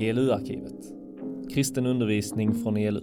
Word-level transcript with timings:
ELU-arkivet. 0.00 0.92
Kristen 1.50 1.86
undervisning 1.86 2.54
från 2.62 2.76
ELU. 2.76 3.00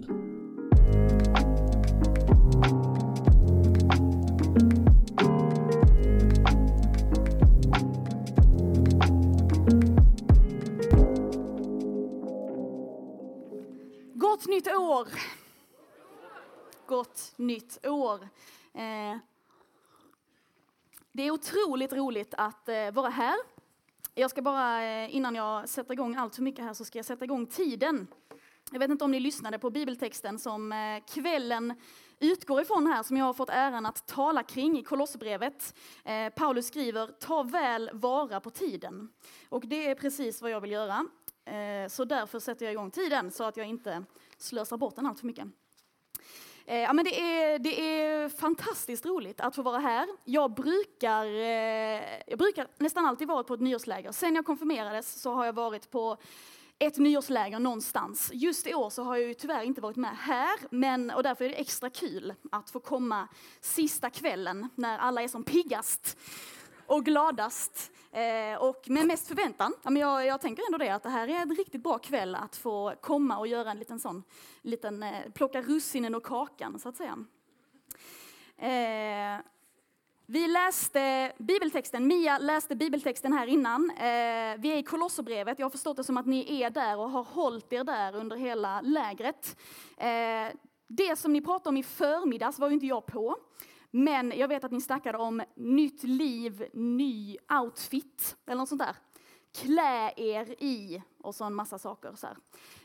Gott 14.14 14.46
nytt 14.46 14.66
år! 14.66 15.08
Gott 16.86 17.32
nytt 17.36 17.86
år. 17.86 18.22
Eh, 18.74 19.18
det 21.12 21.22
är 21.22 21.30
otroligt 21.30 21.92
roligt 21.92 22.34
att 22.36 22.68
eh, 22.68 22.90
vara 22.92 23.08
här. 23.08 23.57
Jag 24.14 24.30
ska 24.30 24.42
bara, 24.42 24.84
eh, 24.84 25.16
innan 25.16 25.34
jag 25.34 25.68
sätter 25.68 25.92
igång 25.92 26.16
allt 26.16 26.34
för 26.34 26.42
mycket 26.42 26.64
här, 26.64 26.74
så 26.74 26.84
ska 26.84 26.98
jag 26.98 27.06
sätta 27.06 27.24
igång 27.24 27.46
tiden. 27.46 28.06
Jag 28.72 28.78
vet 28.78 28.90
inte 28.90 29.04
om 29.04 29.10
ni 29.10 29.20
lyssnade 29.20 29.58
på 29.58 29.70
bibeltexten 29.70 30.38
som 30.38 30.72
eh, 30.72 31.04
kvällen 31.14 31.74
utgår 32.20 32.60
ifrån 32.62 32.86
här, 32.86 33.02
som 33.02 33.16
jag 33.16 33.24
har 33.24 33.32
fått 33.32 33.50
äran 33.50 33.86
att 33.86 34.06
tala 34.06 34.42
kring 34.42 34.78
i 34.78 34.82
Kolosserbrevet. 34.82 35.74
Eh, 36.04 36.28
Paulus 36.28 36.66
skriver, 36.66 37.06
ta 37.06 37.42
väl 37.42 37.90
vara 37.92 38.40
på 38.40 38.50
tiden. 38.50 39.08
Och 39.48 39.66
det 39.66 39.90
är 39.90 39.94
precis 39.94 40.42
vad 40.42 40.50
jag 40.50 40.60
vill 40.60 40.70
göra. 40.72 41.06
Eh, 41.44 41.88
Så 41.88 42.04
därför 42.04 42.38
sätter 42.38 42.64
jag 42.66 42.72
igång 42.72 42.90
tiden 42.90 43.30
så 43.30 43.44
att 43.44 43.56
jag 43.56 43.66
inte 43.66 44.04
slösar 44.36 44.76
bort 44.76 44.96
den 44.96 45.06
allt 45.06 45.20
för 45.20 45.26
mycket. 45.26 45.48
Eh, 46.68 46.78
Ja, 46.78 46.92
men 46.92 47.04
det, 47.04 47.20
är, 47.20 47.58
det 47.58 47.80
är 48.00 48.28
fantastiskt 48.28 49.06
roligt 49.06 49.40
att 49.40 49.54
få 49.54 49.62
vara 49.62 49.78
här. 49.78 50.08
Jag 50.24 50.54
brukar, 50.54 51.24
eh, 51.26 52.02
jag 52.26 52.38
brukar 52.38 52.68
nästan 52.78 53.06
alltid 53.06 53.28
vara 53.28 53.44
på 53.44 53.54
ett 53.54 53.60
nyårsläger. 53.60 54.12
Sen 54.12 54.34
jag 54.34 54.46
konfirmerades 54.46 55.20
så 55.20 55.34
har 55.34 55.46
jag 55.46 55.52
varit 55.52 55.90
på 55.90 56.16
ett 56.78 56.96
nyårsläger 56.98 57.58
någonstans. 57.58 58.30
Just 58.34 58.66
i 58.66 58.74
år 58.74 58.90
så 58.90 59.02
har 59.02 59.16
jag 59.16 59.28
ju 59.28 59.34
tyvärr 59.34 59.62
inte 59.62 59.80
varit 59.80 59.96
med 59.96 60.16
här, 60.16 60.58
men, 60.70 61.10
och 61.10 61.22
därför 61.22 61.44
är 61.44 61.48
det 61.48 61.54
extra 61.60 61.90
kul 61.90 62.34
att 62.52 62.70
få 62.70 62.80
komma 62.80 63.28
sista 63.60 64.10
kvällen 64.10 64.68
när 64.74 64.98
alla 64.98 65.22
är 65.22 65.28
som 65.28 65.44
piggast 65.44 66.18
och 66.88 67.04
gladast. 67.04 67.92
Eh, 68.12 68.58
och 68.58 68.90
med 68.90 69.06
mest 69.06 69.28
förväntan. 69.28 69.74
Ja, 69.82 69.90
men 69.90 70.02
jag, 70.02 70.26
jag 70.26 70.40
tänker 70.40 70.62
ändå 70.66 70.78
det, 70.78 70.90
att 70.90 71.02
det 71.02 71.08
här 71.08 71.28
är 71.28 71.34
en 71.34 71.54
riktigt 71.54 71.82
bra 71.82 71.98
kväll 71.98 72.34
att 72.34 72.56
få 72.56 72.94
komma 73.00 73.38
och 73.38 73.46
göra 73.46 73.70
en 73.70 73.78
liten 73.78 74.00
sån, 74.00 74.22
liten, 74.62 75.02
eh, 75.02 75.30
plocka 75.34 75.62
russinen 75.62 76.14
och 76.14 76.22
kakan 76.22 76.78
så 76.78 76.88
att 76.88 76.96
säga. 76.96 77.24
Eh, 78.56 79.44
vi 80.26 80.48
läste 80.48 81.32
bibeltexten, 81.38 82.06
Mia 82.06 82.38
läste 82.38 82.76
bibeltexten 82.76 83.32
här 83.32 83.46
innan. 83.46 83.90
Eh, 83.90 84.58
vi 84.58 84.72
är 84.72 84.76
i 84.76 84.82
Kolosserbrevet, 84.82 85.58
jag 85.58 85.66
har 85.66 85.70
förstått 85.70 85.96
det 85.96 86.04
som 86.04 86.16
att 86.16 86.26
ni 86.26 86.62
är 86.62 86.70
där 86.70 86.98
och 86.98 87.10
har 87.10 87.24
hållit 87.24 87.72
er 87.72 87.84
där 87.84 88.16
under 88.16 88.36
hela 88.36 88.80
lägret. 88.80 89.56
Eh, 89.96 90.56
det 90.86 91.18
som 91.18 91.32
ni 91.32 91.40
pratade 91.40 91.68
om 91.68 91.76
i 91.76 91.82
förmiddags 91.82 92.58
var 92.58 92.68
ju 92.68 92.74
inte 92.74 92.86
jag 92.86 93.06
på. 93.06 93.36
Men 93.90 94.32
jag 94.36 94.48
vet 94.48 94.64
att 94.64 94.72
ni 94.72 94.80
snackade 94.80 95.18
om 95.18 95.42
nytt 95.54 96.02
liv, 96.02 96.68
ny 96.72 97.36
outfit 97.62 98.36
eller 98.46 98.56
något 98.56 98.68
sånt 98.68 98.82
där. 98.82 98.96
Klä 99.54 100.12
er 100.16 100.62
i 100.62 101.02
och 101.18 101.34
så 101.34 101.44
en 101.44 101.54
massa 101.54 101.78
saker. 101.78 102.12
Så 102.14 102.26
här. 102.26 102.36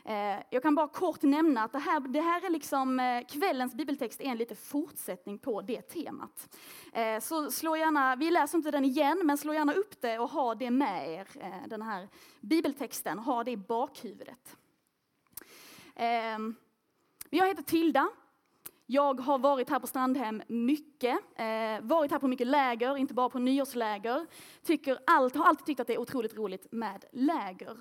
Eh, 0.04 0.42
jag 0.50 0.62
kan 0.62 0.74
bara 0.74 0.88
kort 0.88 1.22
nämna 1.22 1.64
att 1.64 1.72
det 1.72 1.78
här, 1.78 2.00
det 2.00 2.20
här 2.20 2.46
är 2.46 2.50
liksom 2.50 3.00
eh, 3.00 3.26
kvällens 3.26 3.74
bibeltext 3.74 4.20
är 4.20 4.24
en 4.24 4.36
lite 4.36 4.54
fortsättning 4.54 5.38
på 5.38 5.62
det 5.62 5.82
temat. 5.82 6.56
Eh, 6.92 7.20
så 7.20 7.50
slå 7.50 7.76
gärna, 7.76 8.16
vi 8.16 8.30
läser 8.30 8.58
inte 8.58 8.70
den 8.70 8.84
igen, 8.84 9.20
men 9.24 9.38
slå 9.38 9.54
gärna 9.54 9.72
upp 9.72 10.00
det 10.00 10.18
och 10.18 10.30
ha 10.30 10.54
det 10.54 10.70
med 10.70 11.10
er, 11.10 11.28
eh, 11.40 11.68
den 11.68 11.82
här 11.82 12.08
bibeltexten, 12.40 13.18
ha 13.18 13.44
det 13.44 13.50
i 13.50 13.56
bakhuvudet. 13.56 14.56
Eh, 15.94 16.38
jag 17.30 17.46
heter 17.48 17.62
Tilda. 17.62 18.08
Jag 18.86 19.20
har 19.20 19.38
varit 19.38 19.70
här 19.70 19.78
på 19.78 19.86
Strandhem 19.86 20.42
mycket, 20.48 21.18
eh, 21.36 21.80
varit 21.82 22.10
här 22.10 22.18
på 22.18 22.28
mycket 22.28 22.46
läger, 22.46 22.96
inte 22.96 23.14
bara 23.14 23.28
på 23.28 23.38
nyårsläger. 23.38 24.26
Tycker 24.62 24.98
allt, 25.06 25.34
har 25.34 25.44
alltid 25.44 25.66
tyckt 25.66 25.80
att 25.80 25.86
det 25.86 25.94
är 25.94 25.98
otroligt 25.98 26.36
roligt 26.36 26.72
med 26.72 27.04
läger. 27.12 27.76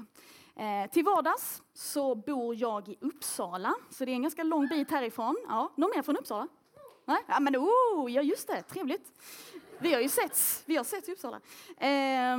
Eh, 0.55 0.91
till 0.91 1.03
vardags 1.03 1.61
så 1.73 2.15
bor 2.15 2.55
jag 2.55 2.89
i 2.89 2.97
Uppsala, 3.01 3.75
så 3.89 4.05
det 4.05 4.11
är 4.11 4.15
en 4.15 4.21
ganska 4.21 4.43
lång 4.43 4.67
bit 4.67 4.91
härifrån. 4.91 5.35
Ja, 5.47 5.73
någon 5.75 5.91
mer 5.95 6.01
från 6.01 6.17
Uppsala? 6.17 6.47
Nej? 7.05 7.23
Ja, 7.27 7.39
men 7.39 7.57
oh, 7.57 8.11
ja 8.11 8.21
just 8.21 8.47
det, 8.47 8.61
trevligt. 8.61 9.11
Vi 9.79 9.93
har 9.93 10.01
ju 10.01 10.09
setts, 10.09 10.63
vi 10.65 10.75
har 10.75 10.83
setts 10.83 11.09
i 11.09 11.11
Uppsala. 11.11 11.39
Eh, 11.77 12.37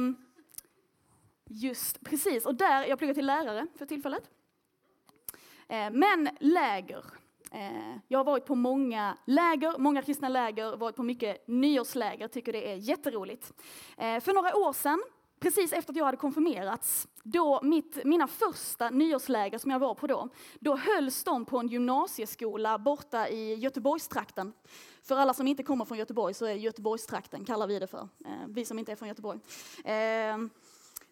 just 1.44 2.00
precis, 2.04 2.46
och 2.46 2.54
där, 2.54 2.84
jag 2.84 2.98
pluggar 2.98 3.14
till 3.14 3.26
lärare 3.26 3.66
för 3.78 3.86
tillfället. 3.86 4.30
Eh, 5.68 5.90
men 5.90 6.28
läger. 6.40 7.04
Eh, 7.54 7.96
jag 8.08 8.18
har 8.18 8.24
varit 8.24 8.44
på 8.44 8.54
många 8.54 9.16
läger, 9.24 9.78
många 9.78 10.02
kristna 10.02 10.28
läger, 10.28 10.76
varit 10.76 10.96
på 10.96 11.02
mycket 11.02 11.48
nyårsläger, 11.48 12.28
tycker 12.28 12.52
det 12.52 12.72
är 12.72 12.76
jätteroligt. 12.76 13.52
Eh, 13.96 14.20
för 14.20 14.32
några 14.32 14.56
år 14.56 14.72
sedan, 14.72 15.02
precis 15.40 15.72
efter 15.72 15.92
att 15.92 15.96
jag 15.96 16.04
hade 16.04 16.16
konfirmerats, 16.16 17.08
då 17.22 17.60
mitt, 17.62 18.04
mina 18.04 18.26
första 18.26 18.90
nyårsläger 18.90 19.58
som 19.58 19.70
jag 19.70 19.78
var 19.78 19.94
på 19.94 20.06
då, 20.06 20.28
då 20.60 20.76
hölls 20.76 21.24
de 21.24 21.44
på 21.44 21.58
en 21.58 21.68
gymnasieskola 21.68 22.78
borta 22.78 23.28
i 23.28 23.54
Göteborgstrakten. 23.54 24.52
För 25.02 25.16
alla 25.16 25.34
som 25.34 25.46
inte 25.46 25.62
kommer 25.62 25.84
från 25.84 25.98
Göteborg 25.98 26.34
så 26.34 26.46
är 26.46 26.54
Göteborgstrakten, 26.54 27.44
kallar 27.44 27.66
vi 27.66 27.78
det 27.78 27.86
för, 27.86 28.08
eh, 28.24 28.32
vi 28.48 28.64
som 28.64 28.78
inte 28.78 28.92
är 28.92 28.96
från 28.96 29.08
Göteborg. 29.08 29.40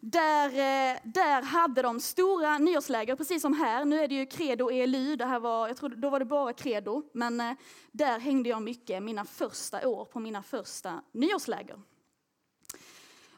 Där, 0.05 0.49
eh, 0.49 0.99
där 1.05 1.43
hade 1.43 1.83
de 1.83 2.01
stora 2.01 2.59
nyårsläger, 2.59 3.17
precis 3.17 3.43
som 3.43 3.53
här. 3.53 3.85
Nu 3.85 4.01
är 4.01 4.09
det 4.09 4.15
ju 4.15 4.27
Credo 4.27 4.65
och 4.65 4.73
ELU, 4.73 5.17
det 5.17 5.25
här 5.25 5.41
var, 5.41 5.69
jag 5.69 5.77
trodde, 5.77 5.97
då 5.97 6.11
var 6.11 6.19
det 6.19 6.25
bara 6.25 6.53
Credo. 6.53 7.03
Men 7.15 7.41
eh, 7.41 7.53
där 7.93 8.19
hängde 8.19 8.49
jag 8.49 8.63
mycket 8.63 9.03
mina 9.03 9.25
första 9.25 9.89
år 9.89 10.05
på 10.05 10.21
mina 10.21 10.43
första 10.43 11.03
nyårsläger. 11.13 11.81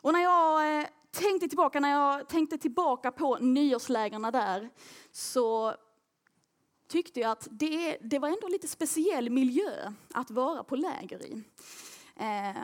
Och 0.01 0.13
när 0.13 0.21
jag 0.21 0.79
eh, 0.79 0.87
tänkte 1.11 1.49
tillbaka, 1.49 1.81
när 1.81 1.91
jag 1.91 2.29
tänkte 2.29 2.59
tillbaka 2.59 3.13
på 3.13 3.39
nyårslägren 3.39 4.23
där 4.23 4.71
så 5.13 5.75
tyckte 6.89 7.21
jag 7.21 7.31
att 7.31 7.49
det, 7.51 7.99
det 8.01 8.19
var 8.19 8.29
ändå 8.29 8.49
lite 8.49 8.69
speciell 8.69 9.31
miljö 9.31 9.93
att 10.15 10.31
vara 10.31 10.65
på 10.65 10.77
läger 10.77 11.27
i. 11.27 11.43
Eh, 12.17 12.63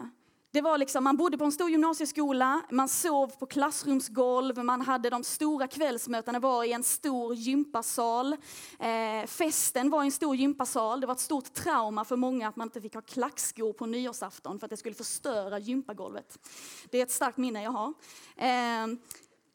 det 0.53 0.61
var 0.61 0.78
liksom, 0.78 1.05
man 1.05 1.16
bodde 1.16 1.38
på 1.38 1.44
en 1.44 1.53
stor 1.53 1.71
gymnasieskola, 1.71 2.62
man 2.71 2.88
sov 2.88 3.28
på 3.38 3.47
klassrumsgolv, 3.47 4.65
man 4.65 4.81
hade 4.81 5.11
de 5.11 5.25
stora 5.25 5.66
kvällsmötena 5.66 6.38
var 6.38 6.65
i 6.65 6.72
en 6.72 6.83
stor 6.83 7.34
gympasal. 7.34 8.33
Eh, 8.78 9.27
festen 9.27 9.91
var 9.91 10.03
i 10.03 10.06
en 10.06 10.12
stor 10.12 10.37
gympasal. 10.37 11.00
Det 11.00 11.06
var 11.06 11.15
ett 11.15 11.21
stort 11.21 11.53
trauma 11.53 12.05
för 12.05 12.16
många 12.16 12.49
att 12.49 12.56
man 12.56 12.66
inte 12.66 12.81
fick 12.81 12.94
ha 12.94 13.03
klackskor 13.03 13.72
på 13.72 13.87
nyårsafton 13.87 14.59
för 14.59 14.66
att 14.66 14.71
det 14.71 14.77
skulle 14.77 14.94
förstöra 14.94 15.59
gympagolvet. 15.59 16.38
Det 16.91 16.99
är 16.99 17.03
ett 17.03 17.11
starkt 17.11 17.38
minne 17.38 17.62
jag 17.62 17.71
har. 17.71 17.88
Eh, 18.37 18.87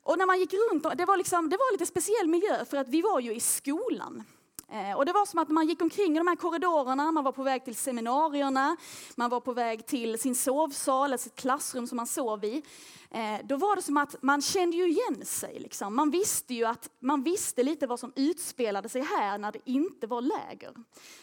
och 0.04 0.18
när 0.18 0.26
man 0.26 0.40
gick 0.40 0.54
runt, 0.54 0.98
det 0.98 1.06
var, 1.06 1.18
liksom, 1.18 1.50
det 1.50 1.58
var 1.58 1.72
lite 1.72 1.86
speciell 1.86 2.28
miljö 2.28 2.66
för 2.66 2.78
att 2.78 2.88
vi 2.88 3.02
var 3.02 3.20
ju 3.20 3.36
i 3.36 3.40
skolan. 3.40 4.24
Eh, 4.72 4.98
och 4.98 5.06
det 5.06 5.14
var 5.14 5.26
som 5.26 5.40
att 5.40 5.50
man 5.50 5.68
gick 5.68 5.82
omkring 5.82 6.16
i 6.16 6.18
de 6.18 6.28
här 6.28 6.36
korridorerna, 6.36 7.12
man 7.12 7.24
var 7.24 7.32
på 7.32 7.44
väg 7.44 7.66
till 7.66 7.76
seminarierna, 7.76 8.78
man 9.16 9.30
var 9.30 9.40
på 9.40 9.54
väg 9.54 9.86
till 9.86 10.20
sin 10.20 10.36
sovsal, 10.36 10.66
alltså 10.68 11.06
eller 11.06 11.18
sitt 11.18 11.36
klassrum 11.36 11.88
som 11.88 11.96
man 11.96 12.08
sov 12.08 12.46
i. 12.46 12.64
Eh, 13.12 13.40
då 13.44 13.58
var 13.58 13.76
det 13.76 13.82
som 13.82 13.98
att 13.98 14.16
man 14.22 14.42
kände 14.42 14.78
ju 14.78 14.88
igen 14.88 15.26
sig. 15.26 15.60
Liksom. 15.60 15.96
Man 15.96 16.12
visste 16.12 16.54
ju 16.54 16.66
att 16.66 16.90
man 17.00 17.24
visste 17.24 17.64
lite 17.64 17.88
vad 17.88 18.00
som 18.00 18.14
utspelade 18.16 18.90
sig 18.90 19.02
här 19.02 19.38
när 19.38 19.52
det 19.52 19.60
inte 19.66 20.08
var 20.08 20.22
läger. 20.22 20.74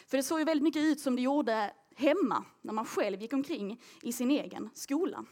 För 0.07 0.17
det 0.17 0.23
såg 0.23 0.39
ju 0.39 0.45
väldigt 0.45 0.63
mycket 0.63 0.81
ut 0.81 0.99
som 0.99 1.15
det 1.15 1.21
gjorde 1.21 1.73
hemma, 1.95 2.45
när 2.61 2.73
man 2.73 2.85
själv 2.85 3.21
gick 3.21 3.33
omkring 3.33 3.81
i 4.01 4.13
sin 4.13 4.31
egen 4.31 4.69
skola. 4.73 5.25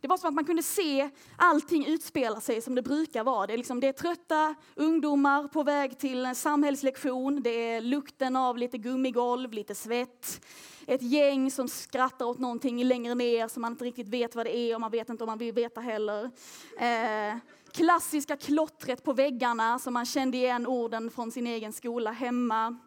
Det 0.00 0.08
var 0.08 0.16
som 0.16 0.28
att 0.28 0.34
man 0.34 0.44
kunde 0.44 0.62
se 0.62 1.10
allting 1.36 1.86
utspela 1.86 2.40
sig 2.40 2.62
som 2.62 2.74
det 2.74 2.82
brukar 2.82 3.24
vara. 3.24 3.46
Det 3.46 3.52
är, 3.52 3.56
liksom, 3.56 3.80
det 3.80 3.86
är 3.86 3.92
trötta 3.92 4.54
ungdomar 4.74 5.48
på 5.48 5.62
väg 5.62 5.98
till 5.98 6.26
en 6.26 6.34
samhällslektion. 6.34 7.42
Det 7.42 7.50
är 7.50 7.80
lukten 7.80 8.36
av 8.36 8.58
lite 8.58 8.78
gummigolv, 8.78 9.52
lite 9.52 9.74
svett. 9.74 10.46
Ett 10.86 11.02
gäng 11.02 11.50
som 11.50 11.68
skrattar 11.68 12.26
åt 12.26 12.38
någonting 12.38 12.84
längre 12.84 13.14
ner 13.14 13.48
som 13.48 13.62
man 13.62 13.72
inte 13.72 13.84
riktigt 13.84 14.08
vet 14.08 14.34
vad 14.34 14.46
det 14.46 14.56
är 14.56 14.74
och 14.74 14.80
man 14.80 14.90
vet 14.90 15.08
inte 15.08 15.24
om 15.24 15.28
man 15.28 15.38
vill 15.38 15.54
veta 15.54 15.80
heller. 15.80 16.30
Eh, 16.78 17.36
klassiska 17.72 18.36
klottret 18.36 19.04
på 19.04 19.12
väggarna 19.12 19.78
som 19.78 19.94
man 19.94 20.06
kände 20.06 20.36
igen 20.36 20.66
orden 20.66 21.10
från 21.10 21.30
sin 21.30 21.46
egen 21.46 21.72
skola 21.72 22.10
hemma. 22.10 22.78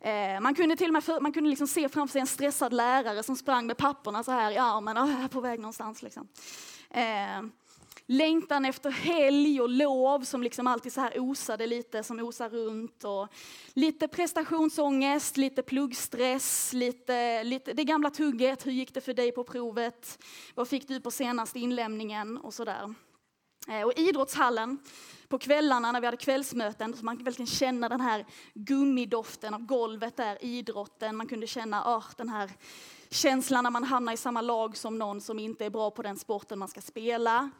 Eh, 0.00 0.40
man 0.40 0.54
kunde 0.54 0.76
till 0.76 0.88
och 0.88 0.92
med 0.92 1.04
för, 1.04 1.20
man 1.20 1.32
kunde 1.32 1.50
liksom 1.50 1.68
se 1.68 1.88
framför 1.88 2.12
sig 2.12 2.20
en 2.20 2.26
stressad 2.26 2.72
lärare 2.72 3.22
som 3.22 3.36
sprang 3.36 3.66
med 3.66 3.76
papperna 3.76 4.24
så 4.24 4.32
här 4.32 4.50
i 4.50 4.58
armen, 4.58 4.98
oh, 4.98 5.10
jag 5.10 5.20
är 5.24 5.28
på 5.28 5.40
väg 5.40 5.60
någonstans. 5.60 6.02
Liksom. 6.02 6.28
Eh, 6.90 7.42
längtan 8.06 8.64
efter 8.64 8.90
helg 8.90 9.60
och 9.60 9.68
lov 9.68 10.20
som 10.20 10.42
liksom 10.42 10.66
alltid 10.66 10.92
så 10.92 11.00
här 11.00 11.20
osade 11.20 11.66
lite, 11.66 12.02
som 12.02 12.18
osar 12.20 12.48
runt. 12.48 13.04
Och 13.04 13.28
lite 13.74 14.08
prestationsångest, 14.08 15.36
lite 15.36 15.62
pluggstress, 15.62 16.72
lite, 16.72 17.44
lite 17.44 17.72
det 17.72 17.84
gamla 17.84 18.10
tugget, 18.10 18.66
hur 18.66 18.72
gick 18.72 18.94
det 18.94 19.00
för 19.00 19.14
dig 19.14 19.32
på 19.32 19.44
provet? 19.44 20.24
Vad 20.54 20.68
fick 20.68 20.88
du 20.88 21.00
på 21.00 21.10
senaste 21.10 21.58
inlämningen 21.58 22.38
och 22.38 22.54
sådär. 22.54 22.94
Eh, 23.68 23.82
och 23.82 23.98
idrottshallen, 23.98 24.78
på 25.28 25.38
kvällarna 25.38 25.92
när 25.92 26.00
vi 26.00 26.06
hade 26.06 26.16
kvällsmöten, 26.16 26.96
så 26.96 27.04
man 27.04 27.24
verkligen 27.24 27.46
känna 27.46 27.88
den 27.88 28.00
här 28.00 28.26
gummidoften 28.54 29.54
av 29.54 29.60
golvet 29.60 30.16
där, 30.16 30.44
idrotten. 30.44 31.16
Man 31.16 31.26
kunde 31.26 31.46
känna 31.46 31.96
oh, 31.96 32.04
den 32.16 32.28
här 32.28 32.50
känslan 33.10 33.64
när 33.64 33.70
man 33.70 33.84
hamnar 33.84 34.12
i 34.12 34.16
samma 34.16 34.40
lag 34.40 34.76
som 34.76 34.98
någon 34.98 35.20
som 35.20 35.38
inte 35.38 35.64
är 35.64 35.70
bra 35.70 35.90
på 35.90 36.02
den 36.02 36.16
sporten 36.16 36.58
man 36.58 36.68
ska 36.68 36.80
spela. 36.80 37.50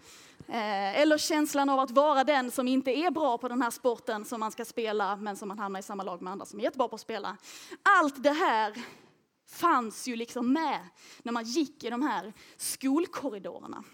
Eh, 0.49 1.01
eller 1.01 1.19
känslan 1.19 1.69
av 1.69 1.81
att 1.81 1.91
vara 1.91 2.25
den 2.25 2.51
som 2.51 2.69
inte 2.69 2.91
är 2.91 3.11
bra 3.11 3.39
på 3.39 3.49
den 3.49 3.63
här 3.63 3.71
sporten 3.71 4.25
som 4.25 4.41
man 4.41 4.53
ska 4.53 4.65
spela, 4.65 5.17
men 5.17 5.37
som 5.37 5.49
man 5.49 5.59
hamnar 5.59 5.81
i 5.81 5.83
samma 5.83 6.03
lag 6.03 6.23
med 6.23 6.33
andra 6.33 6.47
som 6.47 6.59
är 6.59 6.65
jättebra 6.65 6.89
på 6.89 6.95
att 6.95 7.01
spela. 7.01 7.37
Allt 7.83 8.23
det 8.23 8.33
här 8.33 8.75
fanns 9.49 10.09
ju 10.09 10.17
liksom 10.17 10.53
med 10.53 10.81
när 11.23 11.33
man 11.33 11.45
gick 11.45 11.85
i 11.85 11.91
de 11.91 12.03
här 12.03 12.33
skolkorridorerna. 12.57 13.85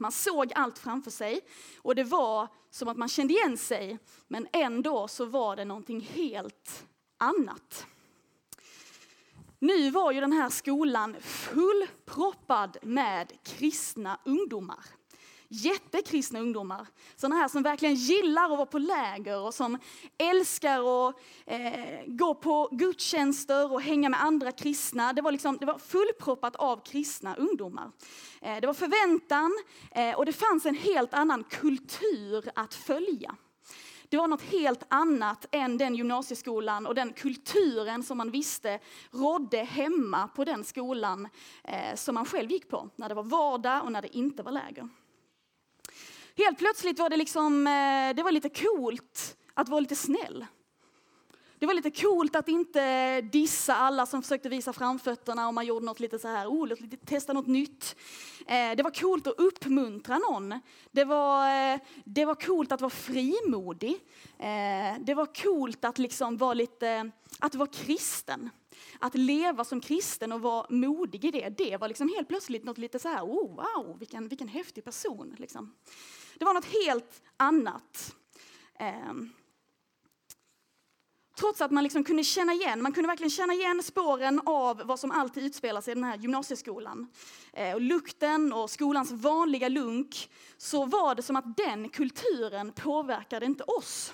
Man 0.00 0.12
såg 0.12 0.52
allt 0.54 0.78
framför 0.78 1.10
sig 1.10 1.40
och 1.78 1.94
det 1.94 2.04
var 2.04 2.48
som 2.70 2.88
att 2.88 2.96
man 2.96 3.08
kände 3.08 3.34
igen 3.34 3.56
sig, 3.56 3.98
men 4.28 4.48
ändå 4.52 5.08
så 5.08 5.24
var 5.24 5.56
det 5.56 5.64
någonting 5.64 6.00
helt 6.00 6.86
annat. 7.18 7.86
Nu 9.58 9.90
var 9.90 10.12
ju 10.12 10.20
den 10.20 10.32
här 10.32 10.50
skolan 10.50 11.16
fullproppad 11.20 12.76
med 12.82 13.32
kristna 13.42 14.20
ungdomar 14.24 14.84
jättekristna 15.48 16.40
ungdomar. 16.40 16.86
Sådana 17.16 17.36
här 17.36 17.48
som 17.48 17.62
verkligen 17.62 17.94
gillar 17.94 18.44
att 18.44 18.50
vara 18.50 18.66
på 18.66 18.78
läger 18.78 19.40
och 19.40 19.54
som 19.54 19.78
älskar 20.18 21.08
att 21.08 21.14
eh, 21.46 22.00
gå 22.06 22.34
på 22.34 22.68
gudstjänster 22.72 23.72
och 23.72 23.82
hänga 23.82 24.08
med 24.08 24.22
andra 24.22 24.52
kristna. 24.52 25.12
Det 25.12 25.22
var, 25.22 25.32
liksom, 25.32 25.56
det 25.56 25.66
var 25.66 25.78
fullproppat 25.78 26.56
av 26.56 26.84
kristna 26.84 27.34
ungdomar. 27.34 27.90
Eh, 28.40 28.60
det 28.60 28.66
var 28.66 28.74
förväntan 28.74 29.58
eh, 29.90 30.16
och 30.16 30.26
det 30.26 30.32
fanns 30.32 30.66
en 30.66 30.74
helt 30.74 31.14
annan 31.14 31.44
kultur 31.44 32.50
att 32.54 32.74
följa. 32.74 33.36
Det 34.10 34.16
var 34.16 34.28
något 34.28 34.42
helt 34.42 34.82
annat 34.88 35.46
än 35.50 35.78
den 35.78 35.94
gymnasieskolan 35.94 36.86
och 36.86 36.94
den 36.94 37.12
kulturen 37.12 38.02
som 38.02 38.18
man 38.18 38.30
visste 38.30 38.78
rådde 39.10 39.58
hemma 39.58 40.28
på 40.28 40.44
den 40.44 40.64
skolan 40.64 41.28
eh, 41.64 41.94
som 41.94 42.14
man 42.14 42.24
själv 42.24 42.50
gick 42.50 42.68
på, 42.68 42.90
när 42.96 43.08
det 43.08 43.14
var 43.14 43.22
vardag 43.22 43.84
och 43.84 43.92
när 43.92 44.02
det 44.02 44.16
inte 44.16 44.42
var 44.42 44.52
läger. 44.52 44.88
Helt 46.38 46.58
plötsligt 46.58 46.98
var 46.98 47.10
det 47.10 47.16
liksom, 47.16 47.66
eh, 47.66 48.16
det 48.16 48.22
var 48.22 48.32
lite 48.32 48.48
coolt 48.48 49.36
att 49.54 49.68
vara 49.68 49.80
lite 49.80 49.96
snäll. 49.96 50.46
Det 51.58 51.66
var 51.66 51.74
lite 51.74 51.90
coolt 51.90 52.36
att 52.36 52.48
inte 52.48 53.20
dissa 53.20 53.76
alla 53.76 54.06
som 54.06 54.22
försökte 54.22 54.48
visa 54.48 54.72
framfötterna 54.72 55.48
och 55.48 55.54
man 55.54 55.66
gjorde 55.66 55.86
något 55.86 56.00
lite 56.00 56.18
så 56.18 56.28
här, 56.28 56.46
oh, 56.46 56.66
lite, 56.66 56.96
testa 56.96 57.32
något 57.32 57.46
nytt. 57.46 57.96
Eh, 58.46 58.76
det 58.76 58.82
var 58.82 58.90
coolt 58.90 59.26
att 59.26 59.38
uppmuntra 59.38 60.18
någon. 60.18 60.60
Det 60.90 61.04
var, 61.04 61.72
eh, 61.72 61.80
det 62.04 62.24
var 62.24 62.34
coolt 62.34 62.72
att 62.72 62.80
vara 62.80 62.90
frimodig. 62.90 63.96
Det 65.00 65.14
var 65.14 65.42
coolt 65.42 65.84
att 65.84 65.98
liksom 65.98 66.36
vara 66.36 66.54
lite, 66.54 67.10
att 67.38 67.54
vara 67.54 67.68
kristen. 67.68 68.50
Att 68.98 69.14
leva 69.14 69.64
som 69.64 69.80
kristen 69.80 70.32
och 70.32 70.40
vara 70.40 70.66
modig 70.70 71.24
i 71.24 71.30
det, 71.30 71.48
det 71.48 71.76
var 71.76 71.88
liksom 71.88 72.08
helt 72.16 72.28
plötsligt 72.28 72.64
något 72.64 72.78
lite 72.78 72.98
så 72.98 73.08
här, 73.08 73.22
oh, 73.22 73.56
wow, 73.56 73.98
vilken, 73.98 74.28
vilken 74.28 74.48
häftig 74.48 74.84
person. 74.84 75.36
Liksom. 75.38 75.74
Det 76.38 76.44
var 76.44 76.54
något 76.54 76.64
helt 76.84 77.22
annat. 77.36 78.16
Ehm, 78.78 79.30
trots 81.38 81.60
att 81.60 81.70
man 81.70 81.84
liksom 81.84 82.04
kunde 82.04 82.24
känna 82.24 82.52
igen, 82.52 82.82
man 82.82 82.92
kunde 82.92 83.08
verkligen 83.08 83.30
känna 83.30 83.52
igen 83.52 83.82
spåren 83.82 84.40
av 84.46 84.82
vad 84.84 85.00
som 85.00 85.10
alltid 85.10 85.44
utspelar 85.44 85.80
sig 85.80 85.92
i 85.92 85.94
den 85.94 86.04
här 86.04 86.16
gymnasieskolan. 86.16 87.06
Eh, 87.52 87.74
och 87.74 87.80
lukten 87.80 88.52
och 88.52 88.70
skolans 88.70 89.10
vanliga 89.12 89.68
lunk, 89.68 90.30
så 90.56 90.84
var 90.84 91.14
det 91.14 91.22
som 91.22 91.36
att 91.36 91.56
den 91.56 91.88
kulturen 91.88 92.72
påverkade 92.72 93.46
inte 93.46 93.64
oss. 93.64 94.12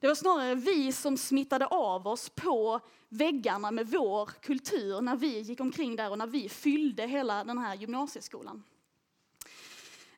Det 0.00 0.08
var 0.08 0.14
snarare 0.14 0.54
vi 0.54 0.92
som 0.92 1.16
smittade 1.16 1.66
av 1.66 2.06
oss 2.06 2.28
på 2.28 2.80
väggarna 3.08 3.70
med 3.70 3.88
vår 3.88 4.26
kultur 4.26 5.00
när 5.00 5.16
vi 5.16 5.40
gick 5.40 5.60
omkring 5.60 5.96
där 5.96 6.10
och 6.10 6.18
när 6.18 6.26
vi 6.26 6.48
fyllde 6.48 7.06
hela 7.06 7.44
den 7.44 7.58
här 7.58 7.74
gymnasieskolan 7.74 8.62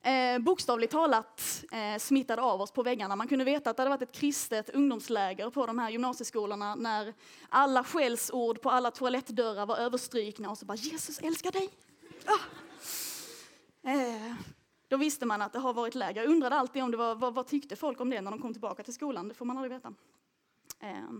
eh, 0.06 0.38
bokstavligt 0.38 0.92
talat 0.92 1.64
eh, 1.72 1.98
smittade 1.98 2.42
av 2.42 2.60
oss 2.60 2.70
på 2.70 2.82
väggarna. 2.82 3.16
Man 3.16 3.28
kunde 3.28 3.44
veta 3.44 3.70
att 3.70 3.76
det 3.76 3.80
hade 3.82 3.90
varit 3.90 4.02
ett 4.02 4.12
kristet 4.12 4.70
ungdomsläger 4.70 5.50
på 5.50 5.66
de 5.66 5.78
här 5.78 5.90
gymnasieskolorna 5.90 6.74
när 6.74 7.14
alla 7.48 7.84
skällsord 7.84 8.60
på 8.60 8.70
alla 8.70 8.90
toalettdörrar 8.90 9.66
var 9.66 9.76
överstrykna 9.76 10.50
och 10.50 10.58
så 10.58 10.66
bara 10.66 10.76
Jesus 10.76 11.18
älskar 11.18 11.52
dig. 11.52 11.70
Ah. 12.24 13.90
Eh, 13.90 14.34
då 14.88 14.96
visste 14.96 15.26
man 15.26 15.42
att 15.42 15.52
det 15.52 15.58
har 15.58 15.74
varit 15.74 15.94
läger. 15.94 16.22
Jag 16.22 16.30
undrade 16.30 16.56
alltid 16.56 16.82
om 16.82 16.90
det 16.90 16.96
var, 16.96 17.14
vad, 17.14 17.34
vad, 17.34 17.46
tyckte 17.46 17.76
folk 17.76 18.00
om 18.00 18.10
det 18.10 18.20
när 18.20 18.30
de 18.30 18.40
kom 18.40 18.52
tillbaka 18.52 18.82
till 18.82 18.94
skolan. 18.94 19.28
Det 19.28 19.34
får 19.34 19.44
man 19.44 19.56
aldrig 19.56 19.72
veta. 19.72 19.94
Eh. 20.80 21.10